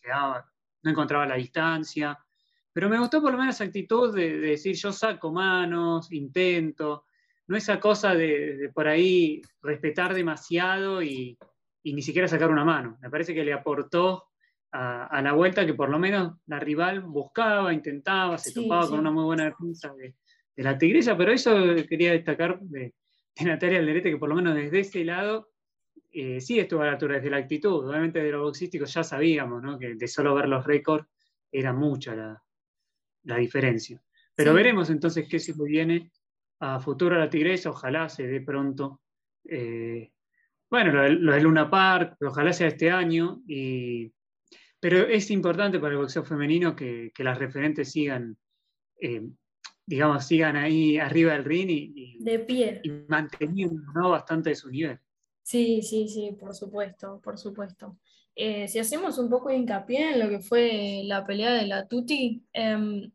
no 0.83 0.91
encontraba 0.91 1.27
la 1.27 1.37
distancia. 1.37 2.19
Pero 2.75 2.89
me 2.89 2.99
gustó 2.99 3.23
por 3.23 3.31
lo 3.31 3.39
menos 3.39 3.55
esa 3.55 3.65
actitud 3.65 4.15
de, 4.15 4.37
decir 4.37 4.75
yo 4.75 4.93
saco 4.93 5.33
manos, 5.33 6.11
intento. 6.11 7.07
no 7.47 7.57
esa 7.57 7.79
cosa 7.79 8.15
de, 8.17 8.69
por 8.75 8.89
ahí 8.89 9.41
respetar 9.63 10.13
demasiado 10.13 11.01
y, 11.01 11.39
ni 11.85 12.03
siquiera 12.03 12.27
sacar 12.27 12.51
una 12.51 12.65
mano. 12.65 12.99
Me 13.01 13.11
parece 13.11 13.33
que 13.33 13.45
le 13.45 13.53
aportó 13.53 14.25
a, 14.73 15.23
la 15.23 15.33
vuelta 15.33 15.65
que 15.65 15.75
por 15.75 15.89
lo 15.89 16.01
menos 16.01 16.33
la 16.47 16.59
rival 16.59 17.03
buscaba, 17.03 17.73
intentaba, 17.73 18.39
se 18.39 18.53
topaba 18.53 18.89
con 18.89 18.99
una 18.99 19.13
muy 19.13 19.23
buena 19.23 19.45
defensa 19.45 19.95
de, 19.95 20.17
la 20.57 20.77
tigresa, 20.77 21.17
pero 21.17 21.33
eso 21.33 21.55
quería 21.89 22.11
destacar 22.11 22.59
de, 22.59 22.93
Natalia 23.41 23.79
Alderete, 23.79 24.11
que 24.11 24.17
por 24.17 24.29
lo 24.29 24.35
menos 24.35 24.55
desde 24.57 24.81
ese 24.81 25.05
lado 25.05 25.51
eh, 26.11 26.41
sí 26.41 26.59
estuvo 26.59 26.83
a 26.83 26.87
la 26.87 26.93
altura, 26.93 27.17
desde 27.17 27.31
la 27.31 27.37
actitud. 27.37 27.89
Obviamente 27.89 28.21
de 28.21 28.33
los 28.33 28.43
boxísticos 28.43 28.93
ya 28.93 29.05
sabíamos 29.05 29.63
¿no? 29.63 29.79
que 29.79 29.95
de 29.95 30.09
solo 30.09 30.35
ver 30.35 30.49
los 30.49 30.65
récords 30.65 31.07
era 31.53 31.73
mucha 31.73 32.17
la, 32.17 32.44
diferencia. 33.25 34.03
Pero 34.35 34.53
veremos 34.53 34.91
entonces 34.91 35.27
qué 35.29 35.39
se 35.39 35.53
viene 35.53 36.11
a 36.61 36.81
futuro 36.81 37.17
a 37.17 37.19
la 37.19 37.31
tigresa, 37.31 37.71
ojalá 37.71 38.09
se 38.09 38.27
dé 38.27 38.41
pronto. 38.41 39.01
Eh, 39.45 40.11
bueno, 40.71 40.93
lo, 40.93 41.33
de 41.33 41.41
Luna 41.41 41.71
Park, 41.71 42.17
ojalá 42.23 42.53
sea 42.53 42.69
este 42.69 42.91
año, 42.91 43.43
y, 43.47 44.13
pero 44.81 45.07
es 45.07 45.31
importante 45.31 45.79
para 45.79 45.93
el 45.93 46.01
boxeo 46.01 46.25
femenino 46.25 46.75
que, 46.75 47.13
las 47.19 47.39
referentes 47.39 47.93
sigan, 47.93 48.37
eh, 49.01 49.23
digamos, 49.87 50.27
sigan 50.27 50.57
ahí 50.57 50.99
arriba 50.99 51.33
del 51.33 51.45
ring 51.45 51.69
y, 51.71 52.19
de 52.23 52.39
pie. 52.41 52.81
y 52.83 52.91
manteniendo 53.09 54.11
bastante 54.11 54.51
de 54.51 54.57
su 54.57 54.71
nivel. 54.71 54.99
Sí, 55.43 55.83
sí, 55.83 56.09
sí, 56.09 56.37
por 56.41 56.55
supuesto, 56.55 57.21
por 57.23 57.39
supuesto. 57.39 57.99
Eh, 58.37 58.67
si 58.69 58.79
hacemos 58.79 59.19
un 59.19 59.31
poco 59.31 59.49
de 59.49 59.57
hincapié 59.57 60.13
en 60.13 60.21
lo 60.21 60.29
que 60.29 60.41
fue 60.41 61.03
la 61.05 61.25
pelea 61.25 61.53
de 61.53 61.67
la 61.67 61.87
Tuti, 61.87 62.43
em, 62.53 63.11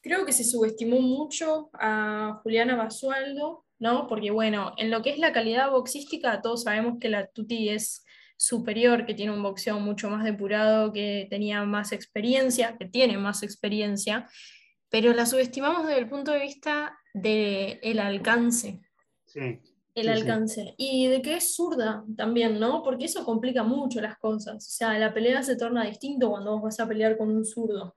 creo 0.00 0.24
que 0.24 0.32
se 0.32 0.44
subestimó 0.44 1.00
mucho 1.00 1.70
a 1.72 2.40
Juliana 2.42 2.76
Basualdo, 2.76 3.64
¿no? 3.78 4.06
Porque 4.06 4.30
bueno, 4.30 4.74
en 4.76 4.90
lo 4.90 5.02
que 5.02 5.10
es 5.10 5.18
la 5.18 5.32
calidad 5.32 5.70
boxística, 5.70 6.40
todos 6.40 6.62
sabemos 6.64 6.98
que 7.00 7.08
la 7.08 7.26
Tuti 7.26 7.68
es 7.70 8.04
superior, 8.36 9.06
que 9.06 9.14
tiene 9.14 9.32
un 9.32 9.42
boxeo 9.42 9.80
mucho 9.80 10.08
más 10.08 10.24
depurado, 10.24 10.92
que 10.92 11.26
tenía 11.28 11.64
más 11.64 11.90
experiencia, 11.90 12.76
que 12.78 12.86
tiene 12.86 13.18
más 13.18 13.42
experiencia, 13.42 14.28
pero 14.88 15.12
la 15.12 15.26
subestimamos 15.26 15.86
desde 15.86 15.98
el 15.98 16.08
punto 16.08 16.30
de 16.30 16.40
vista 16.40 16.96
del 17.12 17.98
alcance. 17.98 18.80
Sí 19.26 19.60
el 20.00 20.08
alcance. 20.08 20.74
Y 20.76 21.06
de 21.08 21.22
que 21.22 21.36
es 21.36 21.54
zurda 21.54 22.04
también, 22.16 22.58
¿no? 22.58 22.82
Porque 22.82 23.06
eso 23.06 23.24
complica 23.24 23.62
mucho 23.62 24.00
las 24.00 24.18
cosas. 24.18 24.56
O 24.56 24.70
sea, 24.70 24.98
la 24.98 25.12
pelea 25.12 25.42
se 25.42 25.56
torna 25.56 25.84
distinto 25.84 26.30
cuando 26.30 26.52
vos 26.52 26.62
vas 26.62 26.80
a 26.80 26.88
pelear 26.88 27.16
con 27.16 27.30
un 27.30 27.44
zurdo. 27.44 27.96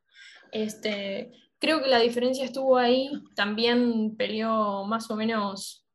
Este, 0.52 1.32
creo 1.60 1.82
que 1.82 1.90
la 1.90 2.00
diferencia 2.00 2.46
estuvo 2.46 2.78
ahí. 2.78 3.12
También 3.36 4.16
peleó 4.16 4.86
más 4.86 5.10
o 5.12 5.16
menos 5.16 5.86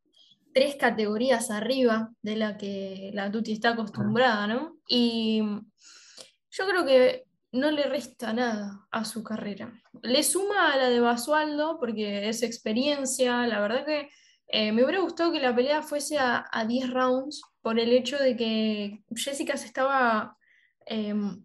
tres 0.54 0.76
categorías 0.76 1.50
arriba 1.50 2.10
de 2.22 2.36
la 2.36 2.56
que 2.56 3.10
la 3.12 3.30
Tuti 3.30 3.52
está 3.52 3.70
acostumbrada, 3.70 4.46
¿no? 4.46 4.78
Y 4.88 5.42
yo 6.50 6.66
creo 6.66 6.86
que 6.86 7.26
no 7.52 7.70
le 7.70 7.84
resta 7.84 8.32
nada 8.32 8.86
a 8.90 9.04
su 9.04 9.22
carrera. 9.22 9.72
Le 10.02 10.22
suma 10.22 10.72
a 10.72 10.76
la 10.76 10.88
de 10.88 11.00
Basualdo 11.00 11.78
porque 11.78 12.28
es 12.28 12.42
experiencia, 12.42 13.46
la 13.46 13.60
verdad 13.60 13.84
que 13.84 14.08
eh, 14.48 14.72
me 14.72 14.84
hubiera 14.84 15.00
gustado 15.00 15.32
que 15.32 15.40
la 15.40 15.54
pelea 15.54 15.82
fuese 15.82 16.18
a, 16.18 16.64
10 16.66 16.90
rounds 16.90 17.42
por 17.62 17.78
el 17.80 17.92
hecho 17.92 18.18
de 18.18 18.36
que 18.36 19.02
Jessica 19.14 19.56
se 19.56 19.66
estaba 19.66 20.36
em, 20.86 21.44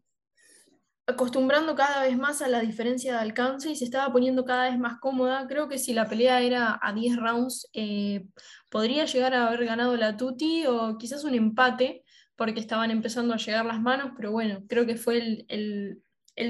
acostumbrando 1.08 1.76
cada 1.76 2.04
vez 2.04 2.18
más 2.18 2.42
a 2.42 2.48
la 2.48 2.62
diferencia 2.62 3.14
de 3.14 3.20
alcance 3.20 3.70
y 3.72 3.76
se 3.76 3.86
estaba 3.86 4.12
poniendo 4.12 4.46
cada 4.46 4.70
vez 4.70 4.78
más 4.78 5.00
cómoda. 5.00 5.48
Creo 5.48 5.68
que 5.68 5.80
si 5.80 5.94
la 5.94 6.08
pelea 6.08 6.42
era 6.42 6.80
a 6.82 6.94
10 6.94 7.18
rounds, 7.18 7.70
eh, 7.74 8.28
podría 8.70 9.06
llegar 9.06 9.34
a 9.34 9.48
haber 9.48 9.66
ganado 9.66 9.96
la 9.98 10.18
Tuti 10.18 10.66
o 10.68 10.98
quizás 10.98 11.24
un 11.24 11.34
empate, 11.36 12.04
porque 12.36 12.60
estaban 12.60 12.92
empezando 12.92 13.34
a 13.34 13.38
llegar 13.38 13.66
las 13.66 13.82
manos, 13.82 14.12
pero 14.16 14.32
bueno, 14.32 14.64
creo 14.68 14.86
que 14.86 14.96
fue 14.96 15.46
el, 15.48 16.04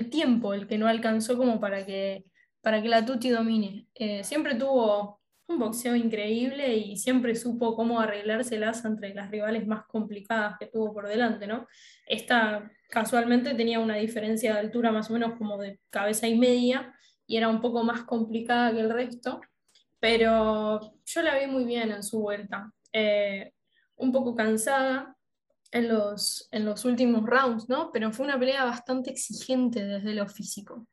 tiempo 0.10 0.54
el 0.54 0.68
que 0.68 0.78
no 0.78 0.88
alcanzó 0.88 1.38
como 1.38 1.60
para 1.60 1.86
que, 1.86 2.26
para 2.62 2.82
que 2.82 2.90
la 2.90 3.06
Tuti 3.06 3.30
domine. 3.30 3.88
Eh, 3.96 4.24
siempre 4.24 4.56
tuvo 4.56 5.21
un 5.52 5.60
boxeo 5.60 5.96
increíble 5.96 6.76
y 6.76 6.98
siempre 6.98 7.36
supo 7.36 7.76
cómo 7.76 8.00
arreglárselas 8.00 8.84
entre 8.86 9.14
las 9.14 9.30
rivales 9.30 9.68
más 9.68 9.86
complicadas 9.86 10.56
que 10.60 10.68
tuvo 10.68 10.94
por 10.94 11.08
delante, 11.08 11.48
¿no? 11.48 11.68
Esta 12.08 12.72
casualmente 12.90 13.54
tenía 13.54 13.80
una 13.80 13.96
diferencia 13.96 14.54
de 14.54 14.60
altura 14.60 14.92
más 14.92 15.10
o 15.10 15.14
menos 15.14 15.38
como 15.38 15.58
de 15.58 15.80
cabeza 15.90 16.28
y 16.28 16.38
media 16.38 16.94
y 17.26 17.38
era 17.38 17.48
un 17.48 17.62
poco 17.62 17.84
más 17.84 18.04
complicada 18.04 18.72
que 18.74 18.82
el 18.82 18.90
resto, 18.90 19.42
pero 20.00 20.80
yo 21.06 21.22
la 21.22 21.38
vi 21.38 21.48
muy 21.48 21.66
bien 21.66 21.92
en 21.92 22.04
su 22.04 22.20
vuelta. 22.20 22.72
Eh, 22.92 23.54
un 23.98 24.12
poco 24.12 24.36
cansada 24.36 25.16
en 25.72 25.88
los, 25.88 26.50
en 26.52 26.66
los 26.66 26.84
últimos 26.86 27.26
rounds, 27.26 27.70
¿no? 27.70 27.92
Pero 27.94 28.12
fue 28.12 28.26
una 28.26 28.40
pelea 28.40 28.66
bastante 28.66 29.12
exigente 29.12 29.86
desde 29.86 30.14
lo 30.14 30.28
físico. 30.28 30.88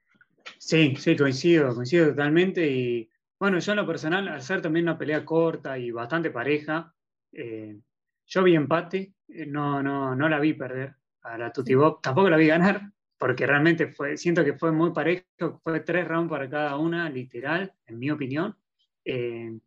Sí, 0.58 0.94
sí, 0.96 1.16
coincido, 1.16 1.74
coincido 1.74 2.10
totalmente 2.10 2.70
y 2.70 3.10
bueno, 3.38 3.58
yo 3.58 3.72
en 3.72 3.76
lo 3.76 3.86
personal, 3.86 4.28
al 4.28 4.42
ser 4.42 4.60
también 4.60 4.86
una 4.86 4.98
pelea 4.98 5.24
corta 5.24 5.78
y 5.78 5.90
bastante 5.90 6.30
pareja, 6.30 6.92
eh, 7.32 7.78
yo 8.26 8.42
vi 8.42 8.54
empate, 8.54 9.14
eh, 9.28 9.46
no, 9.46 9.82
no, 9.82 10.14
no 10.14 10.28
la 10.28 10.40
vi 10.40 10.54
perder 10.54 10.96
a 11.22 11.38
la 11.38 11.52
Bob, 11.76 12.00
tampoco 12.02 12.30
la 12.30 12.36
vi 12.36 12.48
ganar, 12.48 12.90
porque 13.16 13.46
realmente 13.46 13.88
fue, 13.88 14.16
siento 14.16 14.44
que 14.44 14.54
fue 14.54 14.72
muy 14.72 14.92
parejo, 14.92 15.60
fue 15.62 15.80
tres 15.80 16.06
rounds 16.06 16.30
para 16.30 16.48
cada 16.48 16.76
una, 16.76 17.08
literal, 17.08 17.72
en 17.86 17.98
mi 17.98 18.10
opinión. 18.10 18.56
Eh, 19.04 19.58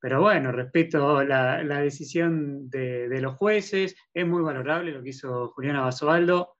pero 0.00 0.20
bueno, 0.20 0.52
respeto 0.52 1.22
la, 1.22 1.62
la 1.62 1.80
decisión 1.80 2.68
de, 2.68 3.08
de, 3.08 3.20
los 3.20 3.36
jueces, 3.36 3.96
es 4.12 4.26
muy 4.26 4.42
valorable 4.42 4.92
lo 4.92 5.02
que 5.02 5.10
hizo 5.10 5.48
Juliana 5.48 5.82
Basualdo. 5.82 6.56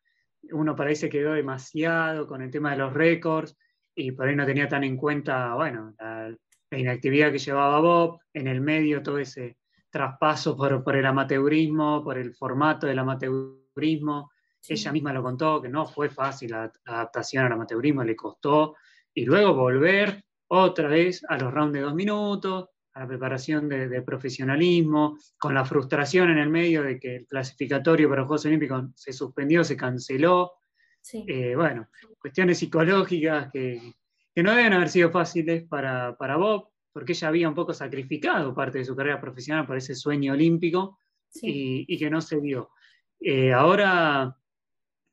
Uno 0.53 0.77
para 0.77 0.91
ahí 0.91 0.97
se 0.97 1.09
quedó 1.09 1.33
demasiado 1.33 2.27
con 2.27 2.41
el 2.41 2.51
tema 2.51 2.71
de 2.71 2.79
los 2.79 2.93
récords, 2.93 3.57
y 3.95 4.13
por 4.13 4.29
ahí 4.29 4.37
no 4.37 4.47
tenía 4.47 4.69
tan 4.69 4.85
en 4.85 4.97
cuenta, 4.97 5.55
bueno, 5.55 5.95
la, 5.99 6.35
inactividad 6.71 7.31
que 7.31 7.39
llevaba 7.39 7.81
Bob, 7.81 8.21
en 8.33 8.47
el 8.47 8.63
medio 8.63 9.03
todo 9.03 9.19
ese 9.19 9.59
traspaso 9.91 10.57
por, 10.57 10.83
por, 10.83 10.97
el 10.97 11.05
amateurismo, 11.05 12.03
por 12.03 12.17
el 12.17 12.35
formato 12.35 12.87
del 12.87 12.99
amateurismo. 12.99 14.31
Ella 14.67 14.93
misma 14.93 15.13
lo 15.13 15.23
contó, 15.23 15.61
que 15.61 15.69
no 15.69 15.87
fue 15.87 16.09
fácil 16.09 16.53
la, 16.53 16.73
adaptación 16.87 17.45
al 17.45 17.53
amateurismo, 17.53 18.03
le 18.05 18.17
costó. 18.17 18.77
Y 19.13 19.27
luego 19.27 19.55
volver 19.55 20.25
otra 20.49 20.89
vez 20.89 21.23
a 21.29 21.37
los 21.37 21.53
rounds 21.53 21.75
de 21.75 21.81
dos 21.81 21.95
minutos, 21.95 22.69
a 22.95 23.01
la 23.01 23.07
preparación 23.07 23.69
de, 23.69 24.03
profesionalismo, 24.03 25.19
con 25.39 25.55
la 25.55 25.65
frustración 25.65 26.31
en 26.31 26.39
el 26.39 26.49
medio 26.49 26.83
de 26.83 26.99
que 26.99 27.17
el 27.17 27.27
clasificatorio 27.27 28.09
para 28.09 28.23
los 28.23 28.29
Juegos 28.29 28.47
Olímpicos 28.47 28.85
se 28.95 29.13
suspendió, 29.13 29.65
se 29.65 29.77
canceló. 29.77 30.53
Eh, 31.27 31.55
bueno, 31.57 31.89
cuestiones 32.19 32.59
psicológicas 32.59 33.51
que, 33.53 33.95
no 34.37 34.55
deben 34.55 34.73
haber 34.73 34.89
sido 34.89 35.11
fáciles 35.11 35.65
para, 35.69 36.17
Bob, 36.37 36.69
porque 36.93 37.13
ella 37.13 37.29
había 37.29 37.49
un 37.49 37.55
poco 37.55 37.75
sacrificado 37.75 38.55
parte 38.55 38.79
de 38.79 38.85
su 38.85 38.97
carrera 38.97 39.21
profesional 39.21 39.67
por 39.67 39.77
ese 39.77 39.95
sueño 39.95 40.33
olímpico 40.33 40.99
y, 41.35 41.99
que 41.99 42.11
no 42.11 42.21
se 42.21 42.41
dio. 42.41 42.71
Eh, 43.21 43.53
ahora, 43.53 44.37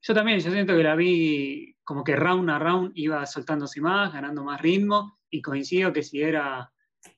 yo 0.02 0.14
también, 0.14 0.40
yo 0.40 0.52
siento 0.52 0.76
que 0.76 0.84
la 0.84 0.96
vi 0.96 1.76
como 1.84 2.04
que 2.04 2.16
round 2.16 2.50
a 2.50 2.60
round 2.60 2.92
iba 2.96 3.26
soltándose 3.26 3.82
más, 3.82 4.14
ganando 4.14 4.44
más 4.44 4.62
ritmo, 4.62 5.20
y 5.30 5.42
coincido 5.42 5.94
que 5.94 6.04
si 6.04 6.22
era 6.22 6.72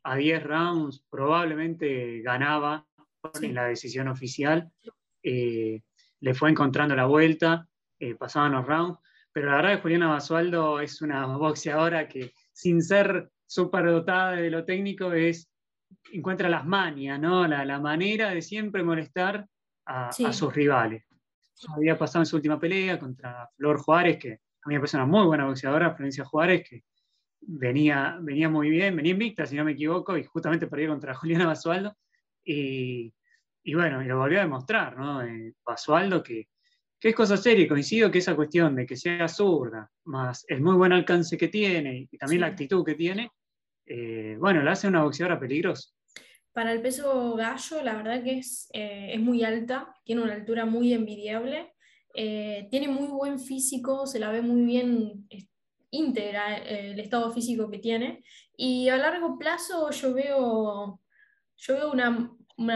a 0.04 0.16
10 0.16 0.44
rounds, 0.44 1.06
probablemente 1.10 2.22
ganaba 2.22 2.88
en 3.42 3.54
la 3.54 3.66
decisión 3.66 4.08
oficial. 4.08 4.72
Eh, 5.24 5.82
le 6.20 6.34
fue 6.34 6.50
encontrando 6.50 6.96
la 6.96 7.06
vuelta 7.06 7.68
eh, 8.01 8.15
pasaban 8.15 8.53
los 8.53 8.65
rounds. 8.65 9.00
Pero 9.31 9.50
la 9.50 9.58
verdad 9.58 9.75
que 9.75 9.81
Juliana 9.84 10.10
Basualdo 10.10 10.79
es 10.81 11.01
una 11.01 11.25
boxeadora 11.27 12.08
que, 12.08 12.34
sin 12.51 12.81
ser 12.81 13.29
súper 13.46 13.86
dotada 13.86 14.31
de 14.31 14.50
lo 14.50 14.65
técnico, 14.65 15.13
es, 15.13 15.50
encuentra 16.12 16.50
las 16.50 16.65
manias, 16.65 17.20
¿no? 17.20 17.48
La, 17.48 17.79
manera 17.79 18.31
de 18.31 18.41
siempre 18.41 18.84
molestar 18.84 19.46
a, 19.86 20.12
sus 20.12 20.53
rivales. 20.53 21.05
Había 21.75 21.98
pasado 21.98 22.24
en 22.24 22.25
su 22.25 22.38
última 22.38 22.60
pelea 22.60 23.00
contra 23.00 23.48
Flor 23.55 23.77
Juárez, 23.77 24.17
que 24.17 24.31
a 24.34 24.67
mí 24.67 24.74
me 24.74 24.79
parece 24.79 24.98
una 24.98 25.05
muy 25.05 25.25
buena 25.27 25.46
boxeadora, 25.46 25.93
Florencia 25.93 26.25
Juárez, 26.25 26.67
que 26.67 26.84
venía, 27.39 28.17
venía 28.20 28.50
muy 28.50 28.70
bien, 28.70 28.96
venía 28.96 29.12
invicta, 29.12 29.46
si 29.46 29.55
no 29.55 29.63
me 29.63 29.74
equivoco, 29.74 30.17
y 30.17 30.24
justamente 30.24 30.65
perdió 30.65 30.89
contra 30.89 31.13
Juliana 31.15 31.46
Basualdo. 31.46 31.96
Y, 32.43 33.13
bueno, 33.75 34.01
y 34.01 34.08
lo 34.08 34.17
volvió 34.17 34.39
a 34.39 34.43
demostrar, 34.43 34.98
¿no? 34.98 35.22
Eh, 35.22 35.53
Basualdo, 35.63 36.24
que 36.24 36.50
que 37.01 37.10
es 37.10 37.15
cosa 37.15 37.36
seria, 37.36 37.67
coincido 37.67 38.12
que 38.12 38.20
esa 38.20 38.36
cuestión 38.36 38.75
de 38.75 38.86
que 38.86 38.96
sea 38.96 39.27
zurda, 39.27 39.89
más 40.05 40.46
el 40.48 40.62
muy 40.62 40.75
buen 40.75 40.93
alcance 40.93 41.36
que 41.36 41.48
tiene 41.48 42.08
y 42.12 42.17
también 42.17 42.41
la 42.41 42.48
actitud 42.48 42.86
que 42.86 42.93
tiene, 42.93 43.31
eh, 43.88 44.38
bueno, 44.39 44.62
la 44.62 44.74
hace 44.74 44.88
una 44.88 45.03
boxeadora 45.03 45.39
peligrosa. 45.39 45.89
Para 46.53 46.72
el 46.72 46.81
peso 46.81 47.36
gallo, 47.36 47.81
la 47.81 47.96
verdad 47.96 48.24
que 48.24 48.38
es, 48.38 48.70
eh, 48.74 49.10
es 49.13 49.20
muy 49.20 49.43
alta, 49.43 49.96
tiene 50.03 50.22
una 50.22 50.34
altura 50.34 50.65
muy 50.65 50.93
envidiable, 50.93 51.74
eh, 52.13 52.67
tiene 52.70 52.88
muy 52.88 53.08
buen 53.08 53.39
físico, 53.39 54.05
se 54.05 54.20
la 54.20 54.31
ve 54.31 54.43
muy 54.43 54.63
bien 54.63 55.27
íntegra 55.89 56.58
el 56.58 57.00
estado 57.00 57.34
físico 57.34 57.70
que 57.70 57.79
tiene, 57.79 58.24
y 58.55 58.89
a 58.89 58.98
largo 58.98 59.39
plazo 59.39 59.89
yo 59.89 60.13
veo 60.13 61.01
yo 61.62 61.75
veo 61.75 61.91
una, 61.91 62.31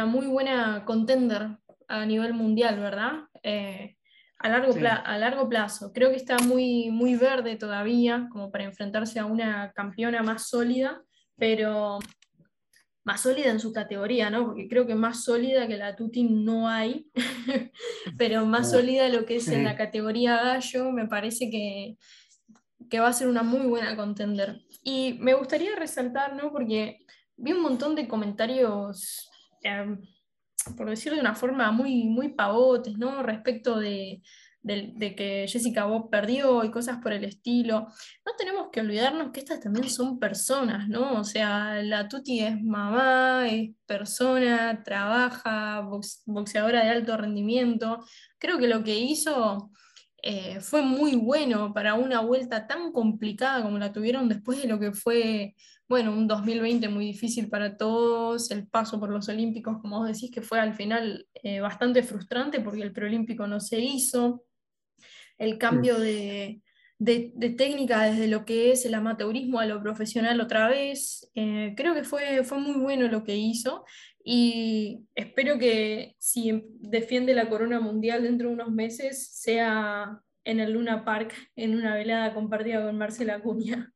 muy 0.05 0.27
buena 0.27 0.85
contender 0.85 1.57
a 1.87 2.05
nivel 2.05 2.33
mundial, 2.33 2.79
¿verdad? 2.79 3.23
Eh, 3.41 3.94
a, 4.39 4.49
largo 4.49 4.73
a 4.87 5.17
largo 5.17 5.49
plazo. 5.49 5.91
Creo 5.93 6.09
que 6.09 6.17
está 6.17 6.37
muy, 6.39 6.89
muy 6.91 7.15
verde 7.15 7.55
todavía, 7.55 8.27
como 8.31 8.51
para 8.51 8.65
enfrentarse 8.65 9.19
a 9.19 9.25
una 9.25 9.71
campeona 9.73 10.23
más 10.23 10.49
sólida, 10.49 11.01
pero 11.37 11.99
más 13.05 13.21
sólida 13.21 13.51
en 13.51 13.59
su 13.59 13.71
categoría, 13.71 14.29
¿no? 14.31 14.47
Porque 14.47 14.67
creo 14.67 14.87
que 14.87 14.95
más 14.95 15.23
sólida 15.23 15.67
que 15.67 15.77
la 15.77 15.95
Tuti 15.95 16.23
no 16.23 16.67
hay, 16.67 17.07
pero 18.17 18.45
más 18.45 18.71
sólida 18.71 19.07
lo 19.09 19.25
que 19.25 19.35
es 19.37 19.47
en 19.47 19.63
la 19.63 19.75
categoría 19.77 20.37
gallo, 20.37 20.91
me 20.91 21.07
parece 21.07 21.51
que, 21.51 21.97
que 22.89 22.99
va 22.99 23.09
a 23.09 23.13
ser 23.13 23.27
una 23.27 23.43
muy 23.43 23.67
buena 23.67 23.95
contender. 23.95 24.61
Y 24.83 25.17
me 25.19 25.35
gustaría 25.35 25.75
resaltar, 25.75 26.35
¿no? 26.35 26.51
Porque 26.51 27.05
vi 27.37 27.53
un 27.53 27.61
montón 27.61 27.95
de 27.95 28.07
comentarios, 28.07 29.29
em, 29.61 30.01
por 30.77 30.89
decirlo 30.89 31.15
de 31.17 31.21
una 31.21 31.35
forma 31.35 31.71
muy, 31.71 32.05
muy 32.05 32.29
pavotes, 32.29 32.97
¿no? 32.97 33.23
Respecto 33.23 33.79
de, 33.79 34.21
que 34.65 35.45
Jessica 35.47 35.85
Bob 35.85 36.09
perdió 36.09 36.63
y 36.63 36.71
cosas 36.71 36.97
por 37.01 37.13
el 37.13 37.23
estilo. 37.23 37.87
No 38.25 38.31
tenemos 38.37 38.69
que 38.71 38.81
olvidarnos 38.81 39.31
que 39.31 39.39
estas 39.39 39.59
también 39.59 39.89
son 39.89 40.19
personas, 40.19 40.87
¿no? 40.87 41.19
O 41.19 41.23
sea, 41.23 41.81
la 41.83 42.07
Tuti 42.07 42.39
es 42.39 42.61
mamá, 42.61 43.47
es 43.47 43.71
persona, 43.85 44.83
trabaja, 44.83 45.81
boxeadora 46.25 46.83
de 46.83 46.89
alto 46.89 47.17
rendimiento. 47.17 48.03
Creo 48.39 48.57
que 48.57 48.67
lo 48.67 48.83
que 48.83 48.97
hizo 48.97 49.71
eh, 50.27 50.59
fue 50.59 50.81
muy 50.81 51.15
bueno 51.15 51.71
para 51.71 51.93
una 51.93 52.19
vuelta 52.21 52.65
tan 52.65 52.91
complicada 52.91 53.61
como 53.61 53.77
la 53.77 53.93
tuvieron 53.93 54.27
después 54.27 54.59
de 54.59 54.67
lo 54.67 54.79
que 54.79 54.91
fue, 54.91 55.53
bueno, 55.87 56.13
un 56.13 56.27
2020 56.27 56.89
muy 56.89 57.05
difícil 57.05 57.47
para 57.47 57.77
todos, 57.77 58.49
el 58.49 58.67
paso 58.67 58.99
por 58.99 59.11
los 59.11 59.29
Olímpicos, 59.29 59.77
como 59.79 59.99
vos 59.99 60.07
decís, 60.07 60.31
que 60.31 60.41
fue 60.41 60.59
al 60.59 60.73
final 60.73 61.27
eh, 61.35 61.59
bastante 61.59 62.01
frustrante 62.01 62.59
porque 62.59 62.81
el 62.81 62.91
preolímpico 62.91 63.45
no 63.45 63.59
se 63.59 63.79
hizo, 63.79 64.43
el 65.37 65.59
cambio 65.59 65.99
de, 65.99 66.63
técnica 67.55 68.01
desde 68.05 68.27
lo 68.27 68.45
que 68.45 68.71
es 68.71 68.83
el 68.85 68.95
amateurismo 68.95 69.59
a 69.59 69.67
lo 69.67 69.79
profesional 69.79 70.41
otra 70.41 70.69
vez. 70.69 71.29
Eh, 71.35 71.75
creo 71.77 71.93
que 71.93 72.03
fue, 72.03 72.43
fue 72.43 72.57
muy 72.57 72.81
bueno 72.81 73.07
lo 73.09 73.23
que 73.23 73.35
hizo 73.35 73.85
y 74.27 75.05
espero 75.13 75.59
que 75.59 76.15
si 76.17 76.65
defiende 76.79 77.35
la 77.35 77.47
corona 77.47 77.79
mundial 77.79 78.23
dentro 78.23 78.47
de 78.47 78.55
unos 78.55 78.71
meses 78.71 79.27
sea 79.27 80.19
en 80.43 80.59
el 80.59 80.73
Luna 80.73 81.05
Park, 81.05 81.31
en 81.55 81.75
una 81.75 81.93
velada 81.93 82.33
compartida 82.33 82.83
con 82.83 82.97
Marcela 82.97 83.39
Cuña. 83.39 83.93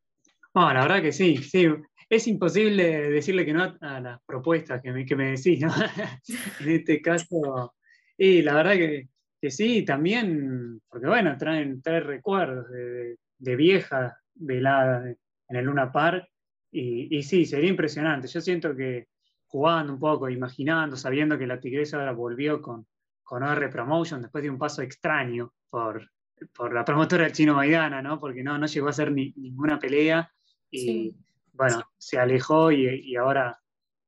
No, 0.53 0.71
la 0.71 0.81
verdad 0.81 1.01
que 1.01 1.11
sí, 1.11 1.37
sí. 1.37 1.67
Es 2.07 2.27
imposible 2.27 3.09
decirle 3.09 3.43
que 3.43 3.53
no 3.53 3.75
a 3.81 3.99
las 3.99 4.19
propuestas 4.23 4.83
que 4.83 4.91
me, 4.91 5.03
que 5.03 5.15
me 5.15 5.31
decís, 5.31 5.61
¿no? 5.61 5.69
en 6.59 6.69
este 6.69 7.01
caso, 7.01 7.73
y 8.15 8.43
la 8.43 8.53
verdad 8.53 8.73
que, 8.73 9.09
que, 9.41 9.49
sí, 9.49 9.83
también, 9.83 10.79
porque 10.89 11.07
bueno, 11.07 11.37
traen, 11.39 11.81
tres 11.81 12.05
recuerdos 12.05 12.69
de, 12.69 13.15
de 13.39 13.55
viejas 13.55 14.13
veladas 14.35 15.15
en 15.47 15.55
el 15.55 15.65
Luna 15.65 15.91
Park, 15.91 16.27
y, 16.71 17.17
y 17.17 17.23
sí, 17.23 17.45
sería 17.45 17.69
impresionante. 17.69 18.27
Yo 18.27 18.41
siento 18.41 18.75
que 18.75 19.07
jugando 19.49 19.93
un 19.93 19.99
poco, 19.99 20.29
imaginando, 20.29 20.95
sabiendo 20.95 21.37
que 21.37 21.47
la 21.47 21.59
Tigresa 21.59 21.97
ahora 21.97 22.11
volvió 22.11 22.61
con, 22.61 22.85
con 23.23 23.43
R 23.43 23.69
Promotion 23.69 24.21
después 24.21 24.43
de 24.43 24.49
un 24.49 24.59
paso 24.59 24.83
extraño 24.83 25.53
por, 25.69 26.07
por 26.55 26.71
la 26.71 26.85
promotora 26.85 27.23
del 27.23 27.33
chino 27.33 27.55
Maidana, 27.55 28.01
¿no? 28.01 28.19
Porque 28.19 28.43
no, 28.43 28.57
no 28.57 28.67
llegó 28.67 28.87
a 28.87 28.91
hacer 28.91 29.11
ni, 29.11 29.33
ninguna 29.35 29.79
pelea 29.79 30.31
y 30.69 31.15
bueno, 31.51 31.83
se 31.97 32.19
alejó 32.19 32.71
y, 32.71 33.15
ahora 33.15 33.59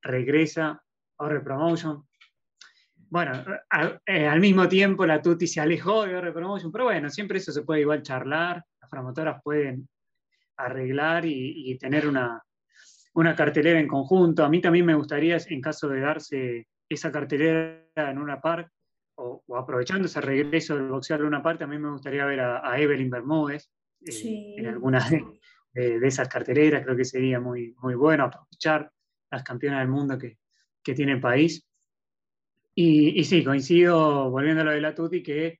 regresa 0.03 0.83
a 1.17 1.25
R 1.27 1.39
Promotion. 1.41 2.03
Bueno, 3.09 3.43
eh, 4.05 4.27
al 4.27 4.39
mismo 4.39 4.69
tiempo 4.69 5.05
la 5.07 5.21
Tuti 5.21 5.47
se 5.47 5.59
alejó 5.59 6.05
de 6.05 6.13
R 6.19 6.31
Promotion, 6.31 6.71
pero 6.71 6.85
bueno, 6.85 7.09
siempre 7.09 7.39
eso 7.39 7.51
se 7.51 7.63
puede 7.63 7.81
igual 7.81 8.03
charlar, 8.03 8.63
las 8.79 8.89
promotoras 8.89 9.41
pueden 9.43 9.89
arreglar 10.55 11.25
y 11.25 11.75
tener 11.79 12.07
una, 12.07 12.43
una 13.13 13.35
cartelera 13.35 13.79
en 13.79 13.87
conjunto. 13.87 14.43
A 14.43 14.49
mí 14.49 14.61
también 14.61 14.85
me 14.85 14.95
gustaría, 14.95 15.37
en 15.47 15.61
caso 15.61 15.87
de 15.89 15.99
darse 15.99 16.67
esa 16.87 17.11
cartelera 17.11 17.83
en 17.95 18.17
una 18.17 18.39
parte, 18.39 18.71
o, 19.15 19.43
aprovechando 19.55 20.05
ese 20.05 20.21
regreso 20.21 20.75
del 20.75 20.89
boxeo 20.89 21.17
en 21.17 21.25
una 21.25 21.43
parte, 21.43 21.63
a 21.63 21.67
mí 21.67 21.77
me 21.77 21.91
gustaría 21.91 22.25
ver 22.25 22.39
a, 22.39 22.79
Evelyn 22.79 23.09
Bermúdez 23.09 23.69
eh, 24.05 24.55
en 24.57 24.67
alguna 24.67 24.99
de, 25.73 26.07
esas 26.07 26.27
carteleras. 26.27 26.83
Creo 26.83 26.95
que 26.95 27.05
sería 27.05 27.39
muy, 27.39 27.75
muy 27.81 27.95
bueno 27.95 28.25
aprovechar 28.25 28.91
las 29.29 29.43
campeonas 29.43 29.79
del 29.79 29.89
mundo 29.89 30.17
que, 30.17 30.37
tiene 30.83 31.13
el 31.13 31.21
país. 31.21 31.65
Y, 32.73 33.23
sí, 33.23 33.43
coincido, 33.43 34.31
volviendo 34.31 34.61
a 34.61 34.65
lo 34.65 34.71
de 34.71 34.81
la 34.81 34.95
Tuti, 34.95 35.21
que 35.21 35.59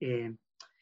eh, 0.00 0.34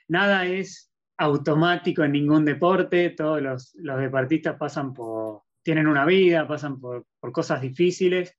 nada 0.09 0.44
es 0.44 0.90
automático 1.18 2.02
en 2.02 2.12
ningún 2.12 2.44
deporte, 2.44 3.11
todos 3.11 3.40
los, 3.40 3.74
los 3.76 4.00
deportistas 4.00 4.57
pasan 4.57 4.92
por, 4.92 5.45
tienen 5.66 5.88
una 5.88 6.05
vida, 6.05 6.46
pasan 6.46 6.79
por, 6.79 7.07
cosas 7.33 7.61
difíciles, 7.61 8.33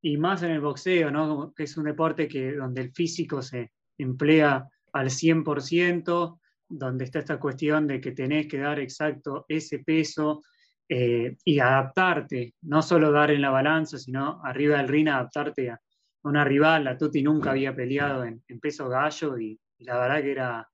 y 0.00 0.16
más 0.16 0.42
en 0.42 0.52
el 0.52 0.62
boxeo, 0.62 1.10
¿no? 1.10 1.52
que 1.54 1.64
es 1.64 1.76
un 1.76 1.84
deporte 1.84 2.26
que, 2.26 2.54
donde 2.54 2.80
el 2.80 2.92
físico 2.92 3.42
se 3.42 3.72
emplea 3.98 4.66
al 4.94 5.10
100%, 5.10 6.40
donde 6.70 7.04
está 7.04 7.18
esta 7.18 7.38
cuestión 7.38 7.86
de 7.86 8.00
que 8.00 8.12
tenés 8.12 8.46
que 8.46 8.56
dar 8.56 8.80
exacto 8.80 9.44
ese 9.46 9.80
peso 9.80 10.40
eh, 10.88 11.36
y 11.44 11.58
adaptarte, 11.58 12.54
no 12.62 12.80
solo 12.80 13.12
dar 13.12 13.30
en 13.30 13.42
la 13.42 13.50
balanza, 13.50 13.98
sino 13.98 14.40
arriba 14.42 14.78
del 14.78 14.88
ring 14.88 15.08
adaptarte 15.08 15.68
a 15.68 15.80
una 16.22 16.44
rival. 16.44 16.84
La 16.84 16.96
Tuti 16.96 17.22
nunca 17.22 17.50
había 17.50 17.76
peleado 17.76 18.24
en, 18.24 18.42
peso 18.58 18.88
gallo 18.88 19.38
y, 19.38 19.60
la 19.80 19.98
verdad 19.98 20.22
que 20.22 20.30
era, 20.30 20.68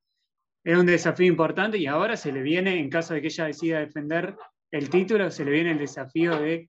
era 0.63 0.79
un 0.79 0.87
desafío 0.87 1.27
importante 1.27 1.79
y 1.79 1.87
ahora 1.87 2.17
se 2.17 2.31
le 2.31 2.43
viene, 2.43 2.79
en 2.79 2.91
caso 2.91 3.13
de 3.13 3.21
que 3.21 3.27
ella 3.27 3.47
decida 3.47 3.81
defender 3.81 4.37
el 4.71 4.91
título, 4.91 5.31
se 5.31 5.45
le 5.45 5.51
viene 5.51 5.73
el 5.73 5.79
desafío 5.79 6.39
de 6.39 6.69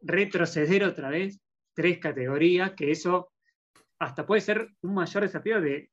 retroceder 0.00 0.84
otra 0.84 1.10
vez 1.10 1.40
tres 1.74 1.98
categorías, 1.98 2.72
que 2.72 2.90
eso 2.90 3.32
hasta 3.98 4.26
puede 4.26 4.40
ser 4.40 4.68
un 4.82 4.94
mayor 4.94 5.22
desafío 5.22 5.60
de, 5.60 5.90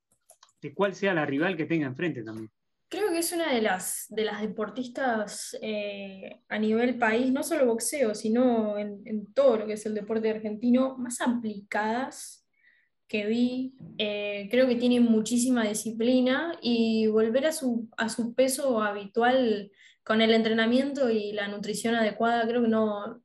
cuál 0.74 0.94
sea 0.94 1.14
la 1.14 1.26
rival 1.26 1.56
que 1.56 1.66
tenga 1.66 1.86
enfrente 1.86 2.22
también. 2.22 2.50
Creo 2.90 3.10
que 3.10 3.18
es 3.18 3.32
una 3.32 3.52
de 3.52 3.60
las, 3.60 4.06
de 4.08 4.24
las 4.24 4.40
deportistas 4.40 5.56
eh, 5.60 6.40
a 6.48 6.58
nivel 6.58 6.98
país, 6.98 7.30
no 7.30 7.42
solo 7.42 7.66
boxeo, 7.66 8.14
sino 8.14 8.78
en, 8.78 9.32
todo 9.34 9.58
lo 9.58 9.66
que 9.66 9.74
es 9.74 9.84
el 9.84 9.94
deporte 9.94 10.30
argentino, 10.30 10.96
más 10.96 11.20
aplicadas 11.20 12.46
que 13.06 13.26
vi. 13.26 13.74
Eh, 13.98 14.48
creo 14.50 14.66
que 14.66 14.76
tiene 14.76 15.00
muchísima 15.00 15.64
disciplina 15.64 16.58
y 16.62 17.06
volver 17.08 17.46
a 17.46 17.52
su, 17.52 17.90
a 17.98 18.08
su 18.08 18.34
peso 18.34 18.82
habitual 18.82 19.70
con 20.08 20.22
el 20.22 20.32
entrenamiento 20.32 21.10
y 21.10 21.32
la 21.32 21.48
nutrición 21.48 21.94
adecuada, 21.94 22.48
creo 22.48 22.62
que 22.62 22.68
no, 22.68 23.20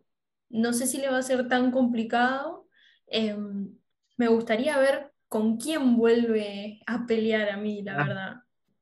no 0.50 0.74
sé 0.74 0.86
si 0.86 0.98
le 0.98 1.10
va 1.10 1.20
a 1.20 1.24
ser 1.24 1.48
tan 1.48 1.72
complicado. 1.72 2.68
Em, 3.08 3.70
me 4.18 4.28
gustaría 4.28 4.78
ver 4.78 5.14
con 5.30 5.56
quién 5.56 5.96
vuelve 5.96 6.82
a 6.86 7.06
pelear 7.06 7.52
a 7.52 7.56
mí, 7.56 7.84
la 7.84 7.94
ah, 7.94 8.06
verdad. 8.06 8.36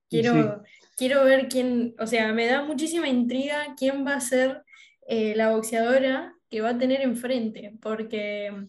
Quiero, 0.09 0.63
quiero 0.97 1.23
ver 1.25 1.47
quién, 1.47 1.93
o 1.99 2.07
sea, 2.07 2.33
me 2.33 2.47
da 2.47 2.63
muchísima 2.63 3.07
intriga 3.07 3.75
quién 3.77 4.03
va 4.03 4.15
a 4.15 4.21
ser 4.21 4.63
eh, 5.07 5.35
la 5.35 5.51
boxeadora 5.51 6.33
que 6.49 6.61
va 6.61 6.69
a 6.69 6.77
tener 6.79 7.01
enfrente, 7.01 7.77
porque 7.83 8.67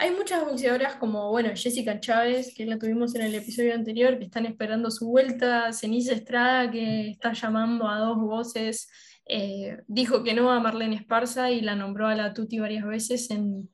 hay 0.00 0.12
muchas 0.12 0.44
boxeadoras 0.44 0.94
como, 0.94 1.28
bueno, 1.30 1.50
Jessica 1.56 1.98
Chávez, 1.98 2.54
que 2.56 2.64
la 2.64 2.78
tuvimos 2.78 3.16
en 3.16 3.22
el 3.22 3.34
episodio 3.34 3.74
anterior, 3.74 4.16
que 4.16 4.26
están 4.26 4.46
esperando 4.46 4.92
su 4.92 5.08
vuelta, 5.08 5.72
Ceniza 5.72 6.12
Estrada, 6.12 6.70
que 6.70 7.10
está 7.10 7.32
llamando 7.32 7.88
a 7.88 7.98
dos 7.98 8.16
voces, 8.16 8.88
eh, 9.26 9.78
dijo 9.88 10.22
que 10.22 10.34
no 10.34 10.52
a 10.52 10.60
Marlene 10.60 10.94
Esparza 10.94 11.50
y 11.50 11.62
la 11.62 11.74
nombró 11.74 12.06
a 12.06 12.14
la 12.14 12.32
Tuti 12.32 12.60
varias 12.60 12.86
veces 12.86 13.28
en, 13.32 13.68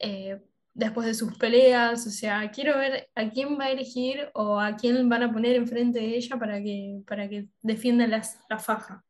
eh, 0.00 0.40
después 0.74 1.06
de 1.06 1.14
sus 1.14 1.38
peleas, 1.38 2.04
o 2.04 2.10
sea, 2.10 2.50
quiero 2.50 2.76
ver 2.76 3.08
a 3.14 3.30
quién 3.30 3.56
va 3.56 3.66
a 3.66 3.70
elegir 3.70 4.28
o 4.34 4.58
a 4.58 4.74
quién 4.76 5.08
van 5.08 5.22
a 5.22 5.32
poner 5.32 5.54
enfrente 5.54 6.00
de 6.00 6.16
ella 6.16 6.36
para 6.36 6.60
que, 6.60 7.00
para 7.06 7.28
que 7.28 7.46
defienda 7.62 8.08
la 8.08 8.58
faja. 8.58 9.04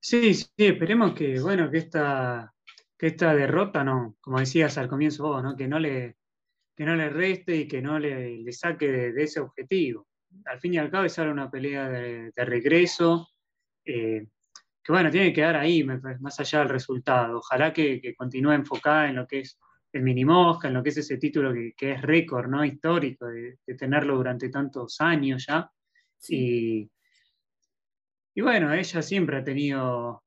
Sí, 0.00 0.32
sí, 0.32 0.48
esperemos 0.56 1.12
que, 1.12 1.38
bueno, 1.40 1.70
que 1.70 1.76
esta 1.76 2.54
que 2.98 3.08
esta 3.08 3.34
derrota, 3.34 3.84
no, 3.84 4.16
como 4.20 4.40
decías 4.40 4.78
al 4.78 4.88
comienzo 4.88 5.24
vos, 5.24 5.42
¿no? 5.42 5.56
que, 5.56 5.68
no 5.68 5.78
le, 5.78 6.16
que 6.74 6.84
no 6.84 6.96
le 6.96 7.10
reste 7.10 7.56
y 7.56 7.68
que 7.68 7.82
no 7.82 7.98
le, 7.98 8.38
le 8.38 8.52
saque 8.52 8.90
de, 8.90 9.22
ese 9.22 9.40
objetivo. 9.40 10.06
Al 10.46 10.60
fin 10.60 10.74
y 10.74 10.78
al 10.78 10.90
cabo 10.90 11.04
es 11.04 11.18
ahora 11.18 11.32
una 11.32 11.50
pelea 11.50 11.88
de, 11.88 12.32
regreso, 12.36 13.28
eh, 13.84 14.26
que 14.82 14.92
bueno, 14.92 15.10
tiene 15.10 15.28
que 15.28 15.34
quedar 15.34 15.56
ahí, 15.56 15.84
más 15.84 16.40
allá 16.40 16.60
del 16.60 16.68
resultado. 16.68 17.38
Ojalá 17.38 17.72
que, 17.72 18.00
que 18.00 18.14
continúe 18.14 18.52
enfocada 18.52 19.08
en 19.08 19.16
lo 19.16 19.26
que 19.26 19.40
es 19.40 19.58
el 19.92 20.02
minimosca, 20.02 20.68
en 20.68 20.74
lo 20.74 20.82
que 20.82 20.90
es 20.90 20.98
ese 20.98 21.16
título 21.16 21.52
que, 21.52 21.72
que 21.76 21.92
es 21.92 22.02
récord, 22.02 22.48
¿no? 22.48 22.64
Histórico, 22.64 23.26
de, 23.26 23.58
tenerlo 23.76 24.16
durante 24.16 24.48
tantos 24.48 25.00
años 25.00 25.46
ya. 25.46 25.70
Y, 26.28 26.88
y 28.34 28.40
bueno, 28.40 28.72
ella 28.72 29.02
siempre 29.02 29.38
ha 29.38 29.44
tenido 29.44 30.22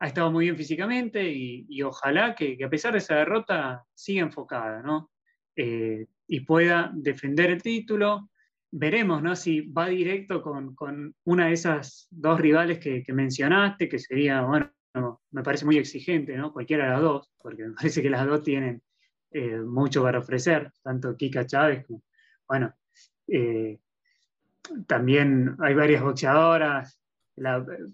ha 0.00 0.06
estado 0.06 0.30
muy 0.30 0.46
bien 0.46 0.56
físicamente 0.56 1.28
y, 1.30 1.82
ojalá 1.82 2.34
que, 2.34 2.58
a 2.64 2.70
pesar 2.70 2.92
de 2.92 2.98
esa 2.98 3.16
derrota 3.16 3.84
siga 3.94 4.22
enfocada, 4.22 4.82
¿no? 4.82 5.10
Eh, 5.56 6.06
y 6.28 6.40
pueda 6.40 6.90
defender 6.94 7.50
el 7.50 7.62
título. 7.62 8.30
Veremos, 8.70 9.22
¿no? 9.22 9.34
Si 9.34 9.62
va 9.62 9.88
directo 9.88 10.42
con, 10.42 10.76
una 11.24 11.46
de 11.46 11.52
esas 11.52 12.06
dos 12.10 12.40
rivales 12.40 12.78
que, 12.78 13.04
mencionaste, 13.12 13.88
que 13.88 13.98
sería, 13.98 14.42
bueno, 14.42 14.70
me 15.30 15.42
parece 15.42 15.64
muy 15.64 15.78
exigente, 15.78 16.36
¿no? 16.36 16.52
Cualquiera 16.52 16.84
de 16.84 16.90
las 16.90 17.00
dos, 17.00 17.30
porque 17.40 17.64
me 17.64 17.74
parece 17.74 18.02
que 18.02 18.10
las 18.10 18.26
dos 18.26 18.42
tienen 18.42 18.82
eh, 19.30 19.58
mucho 19.58 20.02
para 20.02 20.20
ofrecer, 20.20 20.70
tanto 20.82 21.16
Kika 21.16 21.46
Chávez 21.46 21.84
como, 21.86 22.02
bueno, 22.46 22.74
eh, 23.26 23.78
también 24.86 25.56
hay 25.60 25.74
varias 25.74 26.02
boxeadoras, 26.02 26.97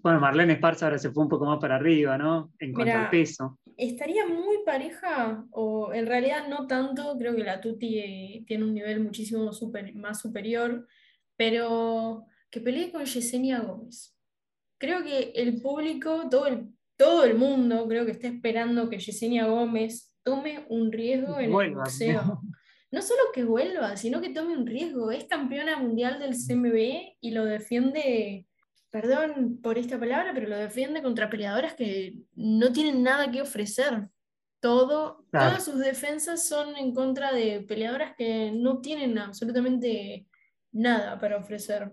bueno, 0.01 0.19
Marlene 0.19 0.53
Esparza 0.53 0.85
ahora 0.85 0.97
se 0.97 1.11
fue 1.11 1.23
un 1.23 1.29
poco 1.29 1.45
más 1.45 1.59
para 1.59 1.75
arriba, 1.75 2.17
¿no? 2.17 2.51
En 2.59 2.73
cuanto 2.73 2.93
al 2.93 3.09
peso. 3.09 3.59
Estaría 3.77 4.25
muy 4.25 4.57
pareja, 4.65 5.45
o 5.51 5.93
en 5.93 6.05
realidad 6.05 6.47
no 6.47 6.67
tanto, 6.67 7.15
creo 7.17 7.35
que 7.35 7.43
la 7.43 7.59
Tuti 7.59 7.99
eh, 7.99 8.43
tiene 8.47 8.63
un 8.63 8.73
nivel 8.73 9.01
muchísimo 9.01 9.51
más 9.95 10.19
superior, 10.19 10.87
pero 11.35 12.25
que 12.49 12.61
pelee 12.61 12.91
con 12.91 13.05
Yesenia 13.05 13.59
Gómez. 13.59 14.15
Creo 14.77 15.03
que 15.03 15.31
el 15.35 15.61
público, 15.61 16.27
todo 16.29 16.47
el, 16.47 16.69
todo 16.95 17.23
el 17.25 17.35
mundo, 17.35 17.87
creo 17.87 18.05
que 18.05 18.11
está 18.11 18.27
esperando 18.27 18.89
que 18.89 18.99
Yesenia 18.99 19.45
Gómez 19.45 20.13
tome 20.23 20.65
un 20.69 20.91
riesgo 20.91 21.39
en 21.39 21.53
el 21.53 21.75
boxeo. 21.75 22.41
No 22.91 23.01
solo 23.01 23.23
que 23.33 23.43
vuelva, 23.43 23.97
sino 23.97 24.21
que 24.21 24.29
tome 24.29 24.55
un 24.55 24.65
riesgo. 24.65 25.11
Es 25.11 25.25
campeona 25.25 25.77
mundial 25.77 26.17
del 26.17 26.33
CMB 26.33 27.17
y 27.19 27.31
lo 27.31 27.43
defiende 27.43 28.47
perdón 28.95 29.59
por 29.61 29.77
esta 29.77 29.99
palabra, 29.99 30.31
pero 30.33 30.47
lo 30.47 30.55
defiende 30.55 31.03
contra 31.03 31.29
peleadoras 31.29 31.73
que 31.73 32.15
no 32.33 32.71
tienen 32.71 33.03
nada 33.03 33.29
que 33.29 33.41
ofrecer. 33.41 34.07
Todo, 34.61 35.25
Todas 35.29 35.65
sus 35.65 35.79
defensas 35.79 36.47
son 36.47 36.77
en 36.77 36.93
contra 36.93 37.33
de 37.33 37.59
peleadoras 37.59 38.15
que 38.15 38.53
no 38.53 38.79
tienen 38.79 39.17
absolutamente 39.17 40.27
nada 40.71 41.19
para 41.19 41.35
ofrecer. 41.35 41.91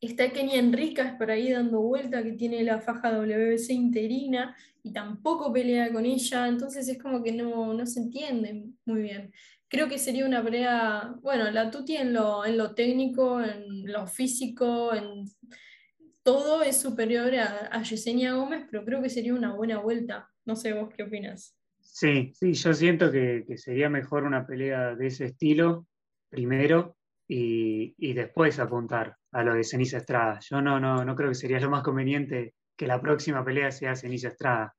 Está 0.00 0.30
Kenia 0.30 0.58
Enricas 0.58 1.16
por 1.18 1.30
ahí 1.30 1.52
dando 1.52 1.82
vuelta, 1.82 2.22
que 2.22 2.32
tiene 2.32 2.64
la 2.64 2.80
faja 2.80 3.12
WBC 3.12 3.68
interina 3.68 4.56
y 4.82 4.90
tampoco 4.90 5.52
pelea 5.52 5.92
con 5.92 6.06
ella, 6.06 6.48
entonces 6.48 6.88
es 6.88 6.96
como 6.96 7.22
que 7.22 7.32
no, 7.32 7.74
no 7.74 7.84
se 7.84 8.00
entiende 8.00 8.70
muy 8.86 9.02
bien. 9.02 9.34
Creo 9.68 9.86
que 9.86 9.98
sería 9.98 10.24
una 10.24 10.42
pelea, 10.42 11.14
bueno, 11.20 11.50
la 11.50 11.70
Tuti 11.70 11.96
en 11.96 12.14
lo, 12.14 12.46
en 12.46 12.56
lo 12.56 12.74
técnico, 12.74 13.42
en 13.42 13.92
lo 13.92 14.06
físico, 14.06 14.94
en 14.94 15.26
todo 16.22 16.62
es 16.62 16.80
superior 16.80 17.34
a, 17.34 17.82
Yesenia 17.82 18.34
Gómez, 18.34 18.66
pero 18.70 18.84
creo 18.84 19.02
que 19.02 19.10
sería 19.10 19.34
una 19.34 19.54
buena 19.54 19.78
vuelta. 19.78 20.30
No 20.44 20.56
sé 20.56 20.72
vos 20.72 20.92
qué 20.94 21.04
opinas. 21.04 21.56
Sí, 21.80 22.32
sí, 22.34 22.54
yo 22.54 22.72
siento 22.72 23.10
que, 23.10 23.44
sería 23.56 23.88
mejor 23.88 24.24
una 24.24 24.46
pelea 24.46 24.94
de 24.94 25.06
ese 25.08 25.26
estilo 25.26 25.86
primero 26.28 26.96
y, 27.28 28.12
después 28.14 28.58
apuntar 28.58 29.16
a 29.32 29.42
lo 29.42 29.54
de 29.54 29.64
Ceniza 29.64 29.98
Estrada. 29.98 30.38
Yo 30.40 30.60
no, 30.60 30.78
no, 30.78 31.04
no 31.04 31.16
creo 31.16 31.30
que 31.30 31.34
sería 31.34 31.60
lo 31.60 31.70
más 31.70 31.82
conveniente 31.82 32.54
que 32.76 32.86
la 32.86 33.00
próxima 33.00 33.44
pelea 33.44 33.70
sea 33.70 33.96
Ceniza 33.96 34.28
Estrada. 34.28 34.74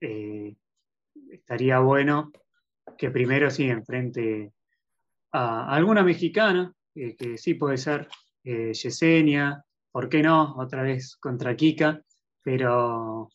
Eh, 0.00 0.54
estaría 1.30 1.78
bueno 1.80 2.32
que 2.96 3.10
primero 3.10 3.50
sí 3.50 3.68
enfrente 3.68 4.52
a, 5.32 5.74
alguna 5.74 6.02
mexicana, 6.02 6.72
que 6.94 7.36
sí 7.36 7.54
puede 7.54 7.76
ser 7.76 8.08
eh, 8.42 8.72
Yesenia, 8.72 9.65
¿por 9.96 10.10
qué 10.10 10.22
no? 10.22 10.54
Otra 10.58 10.82
vez 10.82 11.16
contra 11.16 11.56
Kika, 11.56 12.02
pero, 12.42 13.30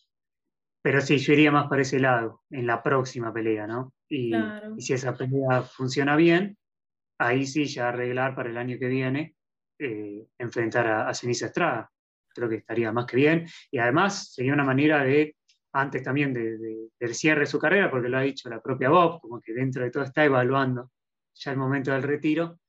pero 0.79 1.01
sí, 1.01 1.17
yo 1.17 1.33
iría 1.33 1.51
más 1.51 1.67
para 1.67 1.81
ese 1.81 1.99
lado, 1.99 2.43
en 2.51 2.67
la 2.67 2.83
próxima 2.83 3.33
pelea, 3.33 3.65
¿no? 3.65 3.95
Y, 4.07 4.31
si 4.77 4.93
esa 4.93 5.15
pelea 5.17 5.63
funciona 5.63 6.15
bien, 6.15 6.55
ahí 7.17 7.47
sí 7.47 7.65
ya 7.65 7.89
arreglar 7.89 8.35
para 8.35 8.51
el 8.51 8.57
año 8.57 8.77
que 8.77 8.89
viene, 8.89 9.33
eh, 9.79 10.27
enfrentar 10.37 10.85
a, 10.85 11.11
Ceniza 11.15 11.47
Estrada. 11.47 11.89
Creo 12.29 12.47
que 12.47 12.57
estaría 12.57 12.91
más 12.91 13.07
que 13.07 13.17
bien. 13.17 13.47
Y 13.71 13.79
además 13.79 14.31
sería 14.31 14.53
una 14.53 14.63
manera 14.63 15.03
de, 15.03 15.35
antes 15.73 16.03
también 16.03 16.31
del 16.31 17.15
cierre 17.15 17.39
de 17.39 17.47
su 17.47 17.57
carrera, 17.57 17.89
porque 17.89 18.07
lo 18.07 18.19
ha 18.19 18.21
dicho 18.21 18.51
la 18.51 18.61
propia 18.61 18.89
Bob, 18.91 19.19
como 19.19 19.41
que 19.41 19.51
dentro 19.51 19.83
de 19.83 19.89
todo 19.89 20.03
está 20.03 20.25
evaluando 20.25 20.91
ya 21.33 21.53
el 21.53 21.57
momento 21.57 21.91
del 21.91 22.03
retiro, 22.03 22.59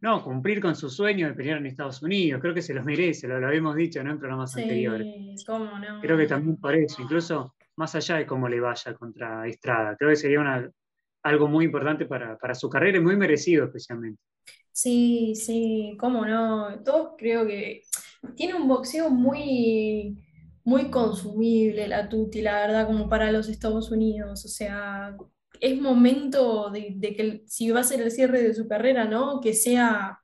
no, 0.00 0.24
cumplir 0.24 0.60
con 0.60 0.74
su 0.74 0.88
sueño 0.88 1.28
de 1.28 1.34
pelear 1.34 1.58
en 1.58 1.66
Estados 1.66 2.02
Unidos. 2.02 2.40
Creo 2.40 2.54
que 2.54 2.62
se 2.62 2.72
lo 2.72 2.82
merece, 2.82 3.28
lo, 3.28 3.38
lo 3.38 3.46
habíamos 3.46 3.76
dicho 3.76 4.00
en 4.00 4.18
programas 4.18 4.52
sí, 4.52 4.62
anteriores. 4.62 5.44
¿cómo 5.46 5.78
no? 5.78 6.00
Creo 6.00 6.16
que 6.16 6.26
también 6.26 6.56
por 6.56 6.74
eso, 6.74 7.02
incluso 7.02 7.54
más 7.76 7.94
allá 7.94 8.16
de 8.16 8.26
cómo 8.26 8.48
le 8.48 8.60
vaya 8.60 8.94
contra 8.94 9.46
Estrada. 9.46 9.96
Creo 9.96 10.10
que 10.10 10.16
sería 10.16 10.40
una, 10.40 10.70
algo 11.22 11.48
muy 11.48 11.66
importante 11.66 12.06
para, 12.06 12.54
su 12.54 12.68
carrera 12.68 12.98
y 12.98 13.00
muy 13.00 13.16
merecido 13.16 13.66
especialmente. 13.66 14.20
Sí, 14.72 15.34
sí, 15.34 15.96
cómo 15.98 16.24
no. 16.24 16.82
Todos 16.82 17.10
creo 17.18 17.46
que 17.46 17.82
tiene 18.36 18.54
un 18.54 18.68
boxeo 18.68 19.10
muy, 19.10 20.16
muy 20.64 20.90
consumible 20.90 21.88
la 21.88 22.08
Tuti, 22.08 22.40
la 22.40 22.66
verdad, 22.66 22.86
como 22.86 23.08
para 23.08 23.32
los 23.32 23.48
Estados 23.48 23.90
Unidos. 23.90 24.44
O 24.44 24.48
sea, 24.48 25.16
es 25.60 25.80
momento 25.80 26.70
de, 26.70 26.98
que 27.00 27.42
si 27.46 27.70
va 27.70 27.80
a 27.80 27.84
ser 27.84 28.00
el 28.00 28.10
cierre 28.10 28.42
de 28.42 28.54
su 28.54 28.66
carrera, 28.66 29.04
¿no? 29.04 29.40
Que 29.40 29.52
sea 29.52 30.18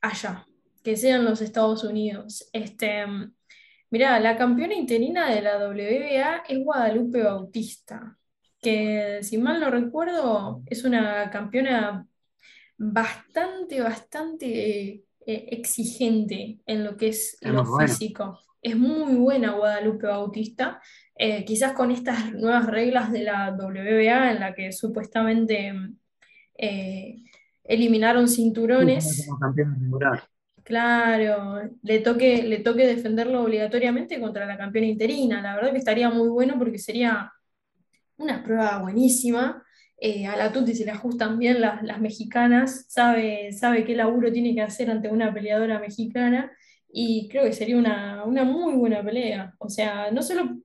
allá, 0.00 0.46
que 0.82 0.96
sea 0.96 1.16
en 1.16 1.24
los 1.24 1.40
Estados 1.40 1.84
Unidos. 1.84 2.48
Este, 2.52 3.04
mirá, 3.90 4.18
la 4.18 4.36
campeona 4.36 4.74
interina 4.74 5.30
de 5.32 5.42
la 5.42 5.58
WBA 5.58 6.44
es 6.48 6.64
Guadalupe 6.64 7.22
Bautista, 7.22 8.18
que 8.60 9.20
si 9.22 9.38
mal 9.38 9.60
no 9.60 9.70
recuerdo 9.70 10.62
es 10.66 10.84
una 10.84 11.30
campeona 11.30 12.06
bastante, 12.76 13.80
bastante 13.80 14.88
eh, 14.88 15.04
exigente 15.50 16.60
en 16.64 16.84
lo 16.84 16.96
que 16.96 17.08
es 17.08 17.36
lo 17.42 17.64
físico. 17.78 18.40
Es 18.60 18.76
muy 18.76 19.14
buena 19.14 19.52
Guadalupe 19.52 20.06
Bautista 20.06 20.80
eh, 21.20 21.44
quizás 21.44 21.72
con 21.72 21.90
estas 21.90 22.32
nuevas 22.32 22.66
reglas 22.66 23.10
de 23.10 23.24
la 23.24 23.50
WBA 23.50 24.30
en 24.30 24.40
la 24.40 24.54
que 24.54 24.70
supuestamente 24.70 25.72
eh, 26.56 27.16
eliminaron 27.64 28.28
cinturones. 28.28 29.28
Claro, 30.62 31.62
le 31.82 31.98
toque, 32.00 32.44
le 32.44 32.58
toque 32.58 32.86
defenderlo 32.86 33.42
obligatoriamente 33.42 34.20
contra 34.20 34.46
la 34.46 34.56
campeona 34.56 34.86
interina. 34.86 35.42
La 35.42 35.56
verdad 35.56 35.72
que 35.72 35.78
estaría 35.78 36.08
muy 36.10 36.28
bueno 36.28 36.56
porque 36.56 36.78
sería 36.78 37.32
una 38.16 38.44
prueba 38.44 38.78
buenísima. 38.78 39.64
Eh, 40.00 40.26
a 40.26 40.36
la 40.36 40.52
Tuti 40.52 40.74
se 40.74 40.84
le 40.84 40.92
ajustan 40.92 41.38
bien 41.38 41.60
las, 41.60 42.00
mexicanas, 42.00 42.86
sabe, 42.88 43.52
sabe 43.52 43.84
qué 43.84 43.96
laburo 43.96 44.30
tiene 44.30 44.54
que 44.54 44.62
hacer 44.62 44.88
ante 44.90 45.08
una 45.08 45.34
peleadora 45.34 45.80
mexicana 45.80 46.52
y 46.90 47.28
creo 47.28 47.44
que 47.44 47.52
sería 47.52 47.76
una, 47.76 48.24
una 48.24 48.44
muy 48.44 48.74
buena 48.74 49.02
pelea. 49.02 49.54
O 49.58 49.68
sea, 49.68 50.10
no 50.10 50.22
solo 50.22 50.58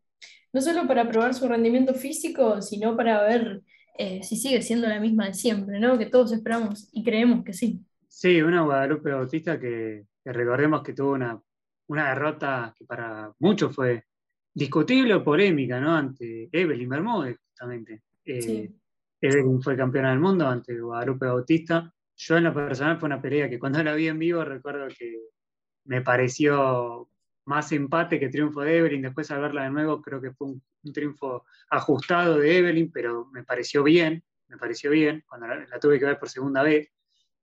no 0.54 0.62
solo 0.62 0.88
para 0.88 1.10
probar 1.10 1.34
su 1.34 1.48
rendimiento 1.48 1.96
físico, 1.96 2.62
sino 2.62 2.96
para 2.96 3.24
ver 3.24 3.64
eh, 3.98 4.22
si 4.24 4.36
sigue 4.36 4.62
siendo 4.62 4.88
la 4.88 5.00
misma 5.00 5.26
de 5.26 5.34
siempre, 5.34 5.80
¿no? 5.80 5.98
Que 5.98 6.06
todos 6.06 6.32
esperamos 6.32 6.90
y 6.94 7.04
creemos 7.04 7.44
que 7.44 7.54
sí. 7.54 7.84
Sí, 8.08 8.42
una 8.42 8.62
Guadalupe 8.62 9.12
Bautista 9.12 9.60
que, 9.60 10.06
recordemos 10.24 10.84
que 10.84 10.94
tuvo 10.94 11.14
una, 11.14 11.42
derrota 11.88 12.74
que 12.78 12.86
para 12.86 13.34
muchos 13.40 13.76
fue 13.76 14.04
discutible 14.54 15.16
o 15.16 15.24
polémica, 15.24 15.80
¿no? 15.80 15.96
Ante 15.96 16.50
Evelyn 16.52 16.90
Bermúdez, 16.90 17.38
justamente. 17.48 18.04
Eh, 18.24 18.72
Evelyn 19.20 19.62
fue 19.62 19.76
campeona 19.76 20.12
del 20.12 20.20
mundo 20.20 20.48
ante 20.48 20.80
Guadalupe 20.80 21.26
Bautista. 21.26 21.92
Yo 22.16 22.38
en 22.38 22.44
lo 22.44 22.54
personal 22.54 23.00
fue 23.00 23.08
una 23.08 23.22
pelea 23.22 23.50
que 23.50 23.58
cuando 23.58 23.84
la 23.84 23.96
vi 23.96 24.08
en 24.08 24.20
vivo 24.20 24.46
recuerdo 24.46 24.88
que 24.88 25.18
me 25.86 26.02
pareció 26.02 27.10
más 27.46 27.72
empate 27.72 28.20
que 28.20 28.30
triunfo 28.30 28.62
de 28.62 28.78
Evelyn. 28.78 29.02
Después 29.02 29.30
al 29.32 29.42
verla 29.42 29.64
de 29.64 29.72
nuevo 29.72 30.02
creo 30.02 30.22
que 30.22 30.32
fue 30.32 30.48
un, 30.48 30.64
triunfo 30.94 31.46
ajustado 31.70 32.38
de 32.38 32.58
Evelyn, 32.58 32.92
pero 32.92 33.26
me 33.32 33.44
pareció 33.44 33.84
bien, 33.84 34.24
me 34.48 34.58
pareció 34.58 34.92
bien 34.92 35.24
cuando 35.28 35.48
la, 35.48 35.80
tuve 35.80 35.98
que 35.98 36.06
ver 36.06 36.20
por 36.20 36.30
segunda 36.30 36.62
vez, 36.62 36.92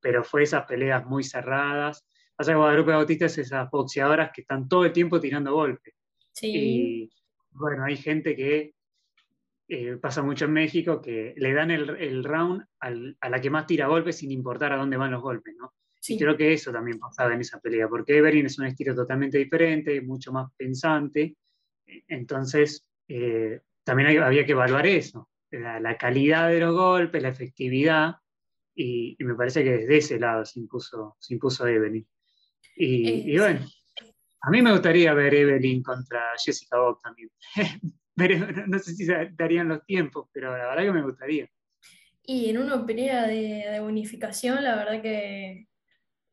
pero 0.01 0.23
fue 0.25 0.43
esas 0.43 0.65
peleas 0.67 1.07
muy 1.07 1.25
cerradas. 1.25 2.07
Pasa 2.37 2.53
que 2.53 2.59
Guadalupe 2.59 2.93
Bautista 2.93 3.27
es 3.27 3.39
esas 3.39 3.71
boxeadoras 3.71 4.31
que 4.33 4.43
están 4.43 4.69
todo 4.69 4.85
el 4.85 4.93
tiempo 4.93 5.21
tirando 5.21 5.55
golpes. 5.55 5.95
Sí. 6.33 6.53
Y 6.55 7.11
bueno, 7.51 7.85
hay 7.85 7.97
gente 7.97 8.37
que 8.37 8.75
eh, 9.69 9.97
pasa 9.99 10.23
mucho 10.23 10.47
en 10.47 10.53
México 10.53 11.01
que 11.01 11.33
le 11.37 11.53
dan 11.53 11.71
el, 11.71 12.25
round 12.25 12.67
a 12.81 13.29
la 13.29 13.41
que 13.41 13.51
más 13.51 13.67
tira 13.67 13.87
golpes 13.87 14.19
sin 14.19 14.33
importar 14.33 14.73
a 14.73 14.77
dónde 14.77 14.97
van 14.97 15.13
los 15.13 15.23
golpes, 15.23 15.55
¿no? 15.57 15.73
Y 16.09 16.19
creo 16.19 16.37
que 16.37 16.53
eso 16.53 16.73
también 16.73 16.99
pasaba 16.99 17.35
en 17.35 17.41
esa 17.41 17.61
pelea, 17.61 17.89
porque 17.89 18.17
Everin 18.17 18.47
es 18.47 18.59
un 18.59 18.67
estilo 18.67 18.95
totalmente 18.95 19.39
diferente, 19.39 20.01
mucho 20.01 20.33
más 20.33 20.51
pensante. 20.57 21.37
Entonces, 22.09 22.87
eh, 23.09 23.61
también 23.85 24.23
había 24.23 24.47
que 24.47 24.53
evaluar 24.53 24.87
eso, 24.87 25.29
la, 25.51 25.97
calidad 25.99 26.49
de 26.49 26.61
los 26.61 26.75
golpes, 26.75 27.23
la 27.23 27.29
efectividad, 27.29 28.15
y, 28.75 29.17
me 29.21 29.35
parece 29.35 29.63
que 29.63 29.73
desde 29.73 29.97
ese 29.99 30.19
lado 30.19 30.45
se 30.45 30.61
impuso, 30.61 31.17
se 31.19 31.35
impuso 31.35 31.67
Evelyn. 31.67 32.07
Y, 32.77 33.37
bueno, 33.37 33.61
a 34.43 34.51
mí 34.51 34.63
me 34.63 34.73
gustaría 34.73 35.13
ver 35.13 35.35
Evelyn 35.35 35.83
contra 35.83 36.23
Jessica 36.43 36.79
Bob 36.79 37.01
también. 37.03 37.31
no 38.69 38.79
sé 38.79 38.95
si 38.95 39.07
darían 39.07 39.69
los 39.69 39.85
tiempos, 39.85 40.29
pero 40.33 40.57
la 40.57 40.69
verdad 40.69 40.85
que 40.85 40.93
me 40.93 41.03
gustaría. 41.03 41.49
Y 42.23 42.51
en 42.51 42.59
una 42.59 42.85
pelea 42.87 43.27
de, 43.27 43.81
unificación, 43.81 44.63
la 44.63 44.77
verdad 44.77 45.03
que 45.03 45.67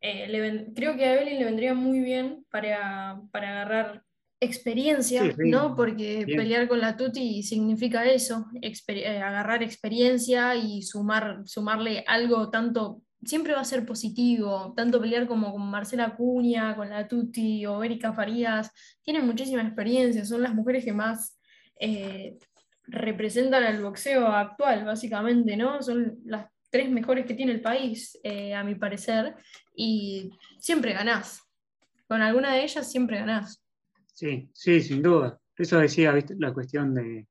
eh, 0.07 0.67
creo 0.75 0.95
que 0.95 1.05
a 1.05 1.15
Evelyn 1.15 1.39
le 1.39 1.45
vendría 1.45 1.73
muy 1.73 1.99
bien 1.99 2.45
para, 2.49 3.21
agarrar 3.33 4.03
experiencia, 4.39 5.23
¿no? 5.37 5.75
Porque 5.75 6.25
pelear 6.27 6.67
con 6.67 6.79
la 6.79 6.95
Tuti 6.95 7.41
significa 7.43 8.05
eso, 8.05 8.45
eh, 8.61 9.19
agarrar 9.19 9.63
experiencia 9.63 10.55
y 10.55 10.83
sumar, 10.83 11.41
sumarle 11.45 12.03
algo 12.07 12.49
tanto, 12.49 13.01
siempre 13.23 13.53
va 13.53 13.61
a 13.61 13.65
ser 13.65 13.85
positivo, 13.85 14.73
tanto 14.75 15.01
pelear 15.01 15.27
como 15.27 15.51
con 15.51 15.69
Marcela 15.69 16.15
Cuña, 16.15 16.75
con 16.75 16.89
la 16.89 17.07
Tuti 17.07 17.65
o 17.65 17.83
Erika 17.83 18.13
Farías, 18.13 18.71
tienen 19.01 19.25
muchísima 19.25 19.63
experiencia, 19.63 20.23
son 20.23 20.43
las 20.43 20.53
mujeres 20.53 20.85
que 20.85 20.93
más 20.93 21.39
eh, 21.79 22.37
representan 22.83 23.63
al 23.63 23.81
boxeo 23.81 24.27
actual, 24.27 24.85
básicamente, 24.85 25.57
¿no? 25.57 25.81
Son 25.81 26.19
las 26.25 26.47
tres 26.69 26.89
mejores 26.89 27.25
que 27.25 27.33
tiene 27.33 27.53
el 27.53 27.61
país, 27.61 28.19
eh, 28.23 28.53
a 28.53 28.63
mi 28.63 28.75
parecer, 28.75 29.35
y 29.75 30.31
siempre 30.59 30.93
ganás. 30.93 31.41
Con 32.07 32.21
alguna 32.21 32.53
de 32.53 32.63
ellas 32.63 32.89
siempre 32.89 33.19
ganás. 33.19 33.63
Sí, 34.13 34.49
sí, 34.53 34.81
sin 34.81 35.01
duda. 35.01 35.39
Eso 35.55 35.79
decía 35.79 36.13
la 36.37 36.53
cuestión 36.53 36.93
de, 36.93 37.27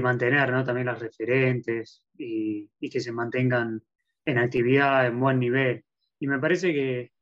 mantener 0.00 0.50
¿no? 0.50 0.64
también 0.64 0.86
las 0.86 0.98
referentes 0.98 2.02
y, 2.16 2.68
que 2.80 3.00
se 3.00 3.12
mantengan 3.12 3.82
en 4.24 4.38
actividad, 4.38 5.06
en 5.06 5.20
buen 5.20 5.38
nivel. 5.38 5.84
Y 6.20 6.26
me 6.26 6.38
parece 6.38 6.72
que 6.72 7.12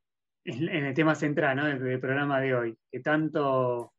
en, 0.44 0.68
el 0.68 0.94
tema 0.94 1.14
central 1.14 1.78
del, 1.82 2.00
programa 2.00 2.40
de 2.40 2.54
hoy, 2.54 2.78
que 2.90 3.00
tanto 3.00 3.92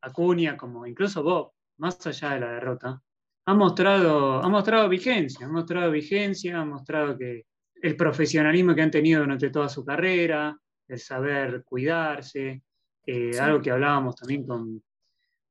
Acuña 0.00 0.56
como 0.56 0.86
incluso 0.86 1.22
vos, 1.22 1.52
más 1.78 2.04
allá 2.06 2.30
de 2.30 2.40
la 2.40 2.52
derrota, 2.52 3.02
ha 3.46 3.54
mostrado, 3.54 4.42
ha 4.42 4.48
mostrado 4.48 4.88
vigencia, 4.88 5.46
ha 5.46 5.48
mostrado 5.48 5.90
vigencia, 5.92 6.60
ha 6.60 6.64
mostrado 6.64 7.16
que 7.16 7.44
el 7.80 7.96
profesionalismo 7.96 8.74
que 8.74 8.82
han 8.82 8.90
tenido 8.90 9.20
durante 9.20 9.50
toda 9.50 9.68
su 9.68 9.84
carrera, 9.84 10.56
el 10.88 10.98
saber 10.98 11.62
cuidarse, 11.64 12.62
eh, 13.06 13.38
algo 13.38 13.60
que 13.60 13.70
hablábamos 13.70 14.16
también 14.16 14.44
con, 14.44 14.82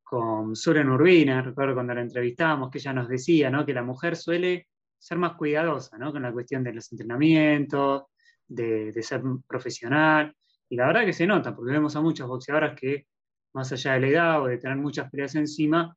con 0.03 0.55
Suren 0.57 0.89
Urbina, 0.89 1.41
recuerdo 1.41 1.73
cuando 1.73 1.93
la 1.93 2.01
entrevistábamos, 2.01 2.69
que 2.69 2.79
ella 2.79 2.91
nos 2.91 3.07
decía 3.07 3.49
¿no? 3.49 3.65
que 3.65 3.73
la 3.73 3.83
mujer 3.83 4.17
suele 4.17 4.67
ser 4.97 5.17
más 5.17 5.33
cuidadosa 5.35 5.97
¿no? 5.97 6.11
con 6.11 6.21
la 6.21 6.33
cuestión 6.33 6.63
de 6.65 6.73
los 6.73 6.91
entrenamientos, 6.91 8.03
de, 8.45 8.91
de, 8.91 9.03
ser 9.03 9.21
profesional, 9.47 10.35
y 10.67 10.75
la 10.75 10.87
verdad 10.87 11.05
que 11.05 11.13
se 11.13 11.25
nota, 11.25 11.55
porque 11.55 11.71
vemos 11.71 11.95
a 11.95 12.01
muchas 12.01 12.27
boxeadoras 12.27 12.77
que, 12.77 13.07
más 13.53 13.71
allá 13.71 13.93
de 13.93 13.99
la 14.01 14.07
edad 14.07 14.41
o 14.41 14.47
de 14.47 14.57
tener 14.57 14.75
muchas 14.77 15.09
peleas 15.09 15.35
encima, 15.35 15.95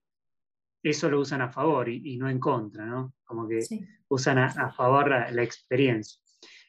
eso 0.82 1.10
lo 1.10 1.20
usan 1.20 1.42
a 1.42 1.50
favor 1.50 1.88
y, 1.88 2.16
no 2.16 2.28
en 2.28 2.38
contra, 2.38 2.86
¿no? 2.86 3.14
Como 3.24 3.48
que 3.48 3.60
usan 4.08 4.38
a, 4.38 4.70
favor 4.72 5.08
la, 5.08 5.42
experiencia. 5.42 6.20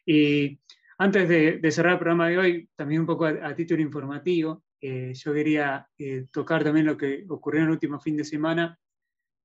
Y 0.05 0.59
antes 0.97 1.29
de, 1.29 1.71
cerrar 1.71 1.93
el 1.93 1.99
programa 1.99 2.29
de 2.29 2.37
hoy, 2.37 2.69
también 2.75 3.01
un 3.01 3.07
poco 3.07 3.25
a, 3.25 3.55
título 3.55 3.81
informativo, 3.81 4.63
eh, 4.81 5.13
yo 5.13 5.33
quería 5.33 5.87
eh, 5.97 6.27
tocar 6.31 6.63
también 6.63 6.85
lo 6.85 6.97
que 6.97 7.25
ocurrió 7.29 7.61
en 7.61 7.67
el 7.67 7.73
último 7.73 7.99
fin 7.99 8.15
de 8.15 8.23
semana 8.23 8.79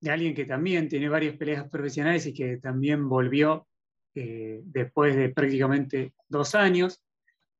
de 0.00 0.10
alguien 0.10 0.34
que 0.34 0.44
también 0.44 0.88
tiene 0.88 1.08
varias 1.08 1.36
peleas 1.36 1.68
profesionales 1.68 2.26
y 2.26 2.34
que 2.34 2.58
también 2.58 3.08
volvió 3.08 3.66
eh, 4.14 4.60
después 4.64 5.16
de 5.16 5.30
prácticamente 5.30 6.12
dos 6.28 6.54
años. 6.54 7.02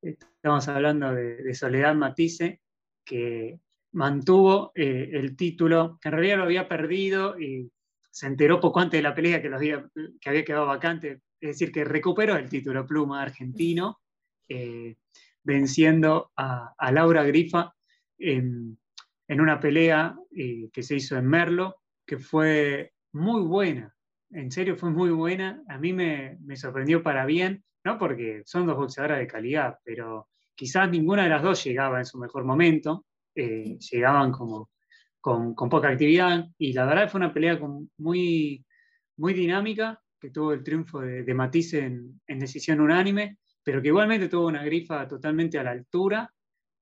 Estamos 0.03 0.69
hablando 0.69 1.14
de, 1.14 1.37
de 1.37 1.55
Soledad 1.55 1.95
Matisse, 1.95 2.61
que 3.05 3.59
mantuvo 3.94 4.72
eh, 4.74 5.11
el 5.12 5.37
título, 5.37 5.98
que 6.00 6.09
en 6.09 6.14
realidad 6.14 6.38
lo 6.38 6.44
había 6.44 6.68
perdido 6.68 7.38
y 7.38 7.70
se 8.11 8.26
enteró 8.26 8.61
poco 8.61 8.80
antes 8.80 8.98
de 8.98 9.02
la 9.02 9.14
pelea 9.14 9.40
que, 9.40 9.48
había, 9.48 9.88
que 10.20 10.28
había 10.28 10.44
quedado 10.44 10.66
vacante, 10.66 11.22
es 11.40 11.48
decir, 11.50 11.72
que 11.72 11.85
recuperó 11.85 12.37
el 12.37 12.48
título 12.48 12.87
pluma 12.87 13.22
argentino, 13.22 14.00
eh, 14.48 14.96
venciendo 15.42 16.33
a, 16.37 16.74
Laura 16.92 17.24
Grifa 17.24 17.74
en, 18.18 18.78
una 19.28 19.59
pelea 19.59 20.16
eh, 20.37 20.68
que 20.72 20.83
se 20.83 20.96
hizo 20.96 21.16
en 21.16 21.26
Merlo, 21.26 21.76
que 22.07 22.18
fue 22.18 22.92
muy 23.12 23.42
buena, 23.42 23.94
en 24.30 24.50
serio 24.50 24.76
fue 24.76 24.90
muy 24.90 25.11
buena, 25.11 25.62
a 25.68 25.78
mí 25.78 25.92
me, 25.92 26.38
me 26.44 26.57
sorprendió 26.57 27.02
para 27.02 27.26
bien, 27.26 27.64
no 27.85 27.98
porque 27.98 28.42
son 28.44 28.66
dos 28.66 28.76
boxeadoras 28.76 29.18
de 29.18 29.26
calidad, 29.26 29.78
pero 29.85 30.28
quizás 30.54 30.90
ninguna 30.90 31.24
de 31.24 31.30
las 31.30 31.42
dos 31.42 31.62
llegaba 31.64 31.98
en 31.98 32.07
su 32.07 32.18
mejor 32.18 32.44
momento, 32.44 33.07
eh, 33.35 33.79
llegaban 33.79 34.33
como 34.33 34.70
con, 35.20 35.55
poca 35.55 35.88
actividad 35.88 36.47
y 36.59 36.73
la 36.73 36.85
verdad 36.85 37.09
fue 37.09 37.18
una 37.18 37.33
pelea 37.33 37.59
muy, 37.99 38.64
muy 39.16 39.33
dinámica, 39.33 40.01
que 40.20 40.31
tuvo 40.31 40.53
el 40.53 40.62
triunfo 40.62 41.01
de, 41.01 41.23
de 41.23 41.35
Matisse 41.35 41.75
en, 41.75 42.20
decisión 42.27 42.81
unánime, 42.81 43.38
pero 43.62 43.81
que 43.81 43.88
igualmente 43.88 44.29
tuvo 44.29 44.49
una 44.49 44.64
grifa 44.64 45.09
totalmente 45.09 45.59
a 45.59 45.64
la 45.64 45.70
altura 45.70 46.31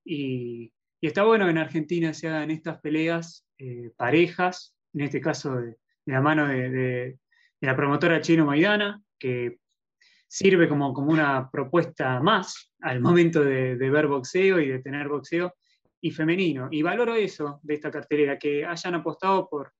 y, 0.05 0.71
está 1.01 1.23
bueno 1.23 1.45
que 1.45 1.51
en 1.51 1.57
Argentina 1.57 2.13
se 2.13 2.29
hagan 2.29 2.51
estas 2.51 2.79
peleas 2.79 3.45
eh, 3.57 3.91
parejas, 3.97 4.75
en 4.93 5.01
este 5.01 5.19
caso 5.19 5.55
de, 5.55 5.77
la 6.05 6.21
mano 6.21 6.47
de, 6.47 7.17
la 7.61 7.75
promotora 7.75 8.21
Chino 8.21 8.45
Maidana, 8.45 9.01
que 9.17 9.57
sirve 10.27 10.67
como, 10.67 10.93
como 10.93 11.11
una 11.11 11.49
propuesta 11.49 12.19
más 12.19 12.73
al 12.81 12.99
momento 13.01 13.43
de, 13.43 13.75
ver 13.75 14.07
boxeo 14.07 14.59
y 14.59 14.67
de 14.67 14.79
tener 14.79 15.07
boxeo, 15.07 15.53
y 16.03 16.11
femenino. 16.11 16.67
Y 16.69 16.81
valoro 16.81 17.15
eso 17.15 17.61
de 17.63 17.75
esta 17.75 17.89
cartelera, 17.89 18.37
que 18.37 18.65
hayan 18.65 18.95
apostado 18.95 19.47
por 19.49 19.71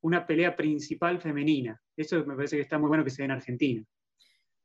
una 0.00 0.26
pelea 0.26 0.56
principal 0.56 1.20
femenina. 1.20 1.80
Eso 1.96 2.24
me 2.26 2.34
parece 2.34 2.56
que 2.56 2.62
está 2.62 2.76
muy 2.76 2.88
bueno 2.88 3.04
que 3.04 3.10
se 3.10 3.22
dé 3.22 3.26
en 3.26 3.30
Argentina. 3.30 3.84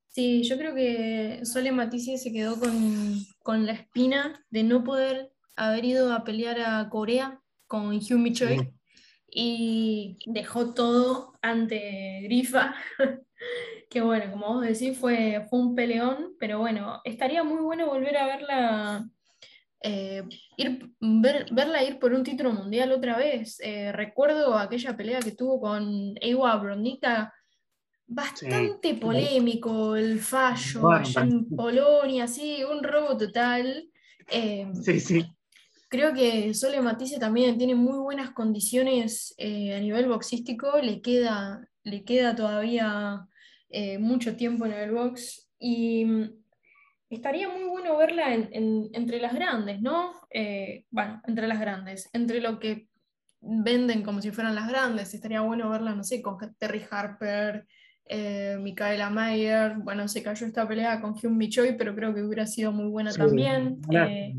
Sí, 0.08 0.42
yo 0.44 0.58
creo 0.58 0.74
que 0.74 1.42
Sole 1.44 1.72
Matisse 1.72 2.18
se 2.18 2.34
quedó 2.34 2.60
con, 2.60 3.66
la 3.66 3.74
espina 3.74 4.44
de 4.50 4.64
no 4.64 4.84
poder 4.84 5.32
haber 5.56 5.86
ido 5.86 6.12
a 6.12 6.24
pelear 6.24 6.60
a 6.60 6.90
Corea 6.90 7.40
con 7.68 7.96
Hugh 7.96 8.18
Mitchell 8.18 8.74
y 9.30 10.18
dejó 10.26 10.74
todo 10.74 11.34
ante 11.44 12.22
Grifa. 12.24 12.74
que 13.92 14.02
bueno, 14.02 14.32
como 14.32 14.56
vos 14.56 14.62
decís, 14.64 14.98
fue, 14.98 15.46
fue 15.52 15.60
un 15.60 15.76
peleón, 15.76 16.36
pero 16.40 16.58
bueno, 16.58 17.00
estaría 17.04 17.44
muy 17.44 17.62
bueno 17.62 17.86
volver 17.86 18.18
a 18.18 18.26
verla 18.26 19.10
eh, 19.88 20.24
ir, 20.58 20.90
verla 21.00 21.84
ir 21.84 22.00
por 22.00 22.12
un 22.12 22.24
título 22.24 22.52
mundial 22.52 22.92
otra 22.92 23.18
vez. 23.18 23.60
Eh, 23.60 23.92
recuerdo 23.92 24.58
aquella 24.58 24.98
pelea 24.98 25.20
que 25.20 25.34
tuvo 25.34 25.62
con 25.62 26.16
Ewa 26.22 26.56
Bronica, 26.56 27.32
bastante 28.08 28.96
polémico 28.96 29.96
el 29.96 30.20
fallo 30.20 30.90
allá 30.92 31.22
en 31.22 31.48
Polonia, 31.50 32.28
sí, 32.28 32.64
un 32.64 32.84
robo 32.84 33.16
total. 33.16 33.88
Eh, 34.32 34.68
sí, 34.82 35.00
sí. 35.00 35.26
Creo 35.88 36.16
que 36.16 36.52
Sole 36.56 36.82
Matisse 36.82 37.20
también 37.20 37.56
tiene 37.56 37.76
muy 37.76 38.00
buenas 38.00 38.32
condiciones 38.32 39.36
a 39.38 39.80
nivel 39.80 40.08
boxístico, 40.08 40.80
le 40.82 41.00
queda, 41.00 41.70
le 41.84 42.04
queda 42.04 42.36
todavía 42.36 43.28
mucho 44.00 44.36
tiempo 44.36 44.66
en 44.66 44.74
el 44.74 44.92
box 44.92 45.48
y 45.60 46.06
estaría 47.10 47.50
muy 47.50 47.64
bueno 47.64 47.98
verla 47.98 48.34
entre 48.34 49.20
las 49.20 49.34
grandes, 49.34 49.82
¿no? 49.82 50.14
Eh, 50.30 50.86
bueno, 50.90 51.22
entre 51.28 51.48
las 51.48 51.60
grandes, 51.60 52.10
entre 52.14 52.42
lo 52.42 52.60
que 52.60 52.88
venden 53.42 54.04
como 54.04 54.22
si 54.22 54.32
fueran 54.32 54.56
las 54.56 54.68
grandes, 54.68 55.14
estaría 55.14 55.42
bueno 55.42 55.70
verla, 55.70 55.94
no 55.94 56.04
sé, 56.04 56.22
con 56.22 56.38
Terry 56.58 56.84
Harper, 56.90 57.68
eh, 58.08 58.58
Micaela 58.60 59.10
Mayer, 59.10 59.76
bueno, 59.78 60.08
se 60.08 60.24
cayó 60.24 60.48
esta 60.48 60.68
pelea 60.68 61.00
con 61.00 61.16
Hyun 61.16 61.38
Michoi, 61.38 61.78
pero 61.78 61.96
creo 61.96 62.14
que 62.14 62.24
hubiera 62.24 62.48
sido 62.48 62.72
muy 62.72 62.90
buena 62.90 63.12
también. 63.14 63.80
Eh, 63.92 64.34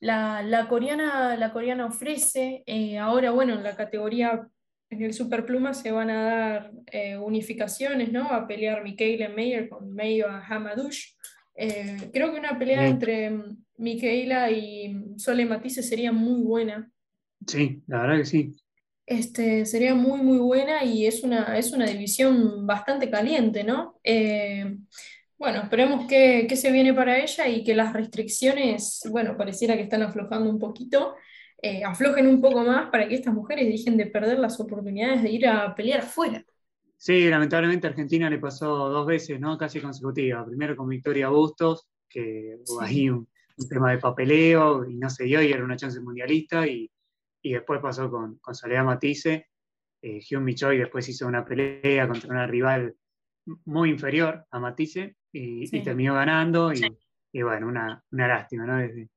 la, 0.00 0.66
coreana, 0.68 1.36
la 1.36 1.52
coreana 1.52 1.86
ofrece, 1.86 2.64
ahora, 3.00 3.30
bueno, 3.30 3.54
en 3.54 3.62
la 3.62 3.74
categoría 3.74 4.46
en 4.94 5.02
el 5.02 5.12
Superpluma 5.12 5.74
se 5.74 5.90
van 5.92 6.10
a 6.10 6.22
dar 6.22 6.72
unificaciones, 7.20 8.12
¿no? 8.12 8.30
A 8.30 8.46
pelear 8.46 8.82
Michaela 8.82 9.28
Mayer 9.28 9.68
con 9.68 9.92
Meio 9.92 10.26
Hamadush. 10.28 11.14
Eh, 11.56 12.10
creo 12.12 12.32
que 12.32 12.40
una 12.40 12.58
pelea 12.58 12.86
entre 12.86 13.32
Miquela 13.76 14.50
y 14.50 15.14
Sole 15.16 15.46
Matisse 15.46 15.82
sería 15.82 16.12
muy 16.12 16.40
buena. 16.42 16.90
Sí, 17.46 17.82
la 17.86 18.02
verdad 18.02 18.18
que 18.18 18.24
sí. 18.24 18.56
Este, 19.06 19.66
sería 19.66 19.94
muy, 19.94 20.22
muy 20.22 20.38
buena 20.38 20.82
y 20.82 21.06
es 21.06 21.22
una, 21.22 21.58
es 21.58 21.72
una 21.72 21.86
división 21.86 22.66
bastante 22.66 23.10
caliente, 23.10 23.62
¿no? 23.62 24.00
Eh, 24.02 24.78
bueno, 25.36 25.62
esperemos 25.62 26.06
que, 26.06 26.48
se 26.56 26.72
viene 26.72 26.94
para 26.94 27.18
ella 27.18 27.46
y 27.48 27.62
que 27.64 27.74
las 27.74 27.92
restricciones, 27.92 29.02
bueno, 29.10 29.36
pareciera 29.36 29.76
que 29.76 29.82
están 29.82 30.02
aflojando 30.02 30.48
un 30.48 30.58
poquito, 30.58 31.14
eh, 31.64 31.82
aflojen 31.82 32.26
un 32.26 32.42
poco 32.42 32.62
más 32.62 32.90
para 32.90 33.08
que 33.08 33.14
estas 33.14 33.32
mujeres 33.32 33.66
dejen 33.66 33.96
de 33.96 34.04
perder 34.04 34.38
las 34.38 34.60
oportunidades 34.60 35.22
de 35.22 35.30
ir 35.30 35.48
a 35.48 35.74
pelear 35.74 36.00
afuera. 36.00 36.44
Sí, 36.98 37.26
lamentablemente 37.30 37.86
a 37.86 37.90
Argentina 37.90 38.28
le 38.28 38.38
pasó 38.38 38.90
dos 38.90 39.06
veces, 39.06 39.40
¿no? 39.40 39.56
Casi 39.56 39.80
consecutiva. 39.80 40.44
Primero 40.44 40.76
con 40.76 40.90
Victoria 40.90 41.30
Bustos, 41.30 41.88
que 42.06 42.58
hubo 42.68 42.82
ahí 42.82 43.08
un, 43.08 43.26
tema 43.66 43.92
de 43.92 43.98
papeleo 43.98 44.86
y 44.86 44.96
no 44.96 45.08
se 45.08 45.24
dio 45.24 45.40
y 45.40 45.52
era 45.52 45.64
una 45.64 45.76
chance 45.76 45.98
mundialista. 46.00 46.66
Y, 46.66 46.90
y 47.40 47.52
después 47.54 47.80
pasó 47.80 48.10
con, 48.10 48.36
con 48.40 48.54
Soledad 48.54 48.84
Matisse. 48.84 49.46
Eh, 50.02 50.20
Hyun 50.20 50.44
Mi 50.44 50.54
Choi 50.54 50.76
después 50.76 51.08
hizo 51.08 51.26
una 51.26 51.46
pelea 51.46 52.06
contra 52.06 52.28
una 52.28 52.46
rival 52.46 52.94
muy 53.64 53.88
inferior 53.88 54.44
a 54.50 54.58
Matisse 54.58 55.16
y, 55.32 55.80
terminó 55.82 56.12
ganando. 56.12 56.74
Y, 56.74 57.40
bueno, 57.42 57.68
una, 57.68 58.04
una 58.10 58.28
lástima, 58.28 58.66
¿no? 58.66 58.76
Desde, 58.76 59.08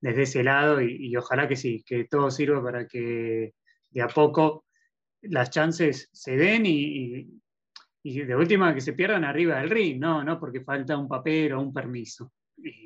desde 0.00 0.22
ese 0.22 0.42
lado 0.42 0.80
y, 0.80 1.14
ojalá 1.16 1.48
que 1.48 1.56
sí, 1.56 1.82
que 1.86 2.04
todo 2.04 2.30
sirva 2.30 2.62
para 2.62 2.86
que 2.86 3.54
de 3.90 4.02
a 4.02 4.08
poco 4.08 4.66
las 5.22 5.50
chances 5.50 6.08
se 6.12 6.36
den 6.36 6.64
y, 6.66 7.28
de 8.02 8.34
última 8.34 8.74
que 8.74 8.80
se 8.80 8.94
pierdan 8.94 9.24
arriba 9.24 9.58
del 9.58 9.68
ring, 9.68 10.00
no, 10.00 10.24
no 10.24 10.40
porque 10.40 10.62
falta 10.62 10.96
un 10.96 11.08
papel 11.08 11.52
o 11.52 11.60
un 11.60 11.72
permiso. 11.72 12.32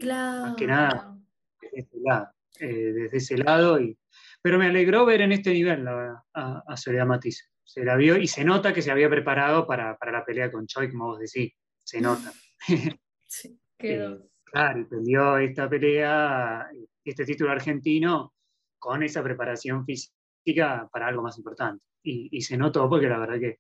Claro. 0.01 0.47
Más 0.47 0.57
que 0.57 0.67
nada, 0.67 1.17
desde 1.61 1.79
ese 1.79 1.97
lado. 2.03 2.29
Eh, 2.61 2.93
desde 2.93 3.17
ese 3.17 3.37
lado 3.37 3.81
y, 3.81 3.99
pero 4.41 4.59
me 4.59 4.67
alegró 4.67 5.05
ver 5.05 5.23
en 5.23 5.33
este 5.33 5.53
nivel 5.53 5.89
a, 5.89 6.25
a, 6.35 6.77
Soledad 6.77 7.07
Matisse. 7.07 7.51
Se 7.65 7.85
la 7.85 7.97
vio 7.97 8.17
y 8.17 8.29
se 8.29 8.45
nota 8.45 8.73
que 8.73 8.83
se 8.83 8.93
había 8.93 9.11
preparado 9.11 9.67
para, 9.67 9.97
para 9.97 10.13
la 10.13 10.25
pelea 10.25 10.53
con 10.53 10.67
Choi, 10.67 10.91
como 10.91 11.07
vos 11.07 11.19
decís. 11.19 11.53
Se 11.83 12.01
nota. 12.01 12.33
Sí, 13.27 13.59
quedó. 13.79 14.29
Claro, 14.55 14.79
y 14.79 14.85
perdió 14.85 15.39
esta 15.39 15.69
pelea 15.69 16.71
este 17.05 17.25
título 17.25 17.51
argentino 17.51 18.35
con 18.79 19.03
esa 19.03 19.21
preparación 19.21 19.85
física 19.85 20.89
para 20.93 21.09
algo 21.09 21.23
más 21.23 21.37
importante. 21.39 21.85
Y, 22.05 22.41
se 22.41 22.57
notó 22.57 22.89
porque 22.89 23.09
la 23.09 23.19
verdad 23.19 23.41
que, 23.41 23.59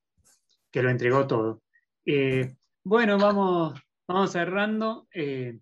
que 0.70 0.82
lo 0.84 0.90
entregó 0.90 1.26
todo. 1.26 1.62
Eh, 2.06 2.54
bueno, 2.84 3.18
vamos, 3.18 3.76
vamos 4.06 4.30
cerrando 4.30 5.08
eh, 5.12 5.58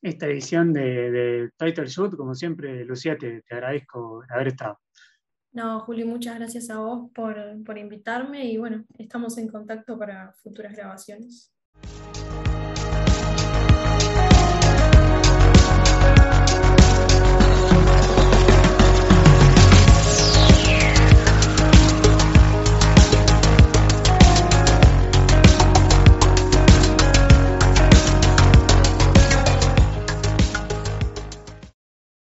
esta 0.00 0.26
edición 0.26 0.72
de, 0.72 1.50
Title 1.58 1.88
Shoot. 1.88 2.16
Como 2.16 2.34
siempre, 2.34 2.82
Lucía, 2.86 3.18
te, 3.18 3.42
te, 3.42 3.54
agradezco 3.54 4.22
haber 4.30 4.48
estado. 4.48 4.78
No, 5.52 5.80
Julio, 5.80 6.06
muchas 6.06 6.36
gracias 6.36 6.70
a 6.70 6.78
vos 6.78 7.10
por, 7.14 7.36
por 7.62 7.76
invitarme 7.76 8.46
y 8.46 8.56
bueno, 8.56 8.86
estamos 8.96 9.36
en 9.36 9.48
contacto 9.48 9.98
para 9.98 10.32
futuras 10.32 10.74
grabaciones. 10.74 11.52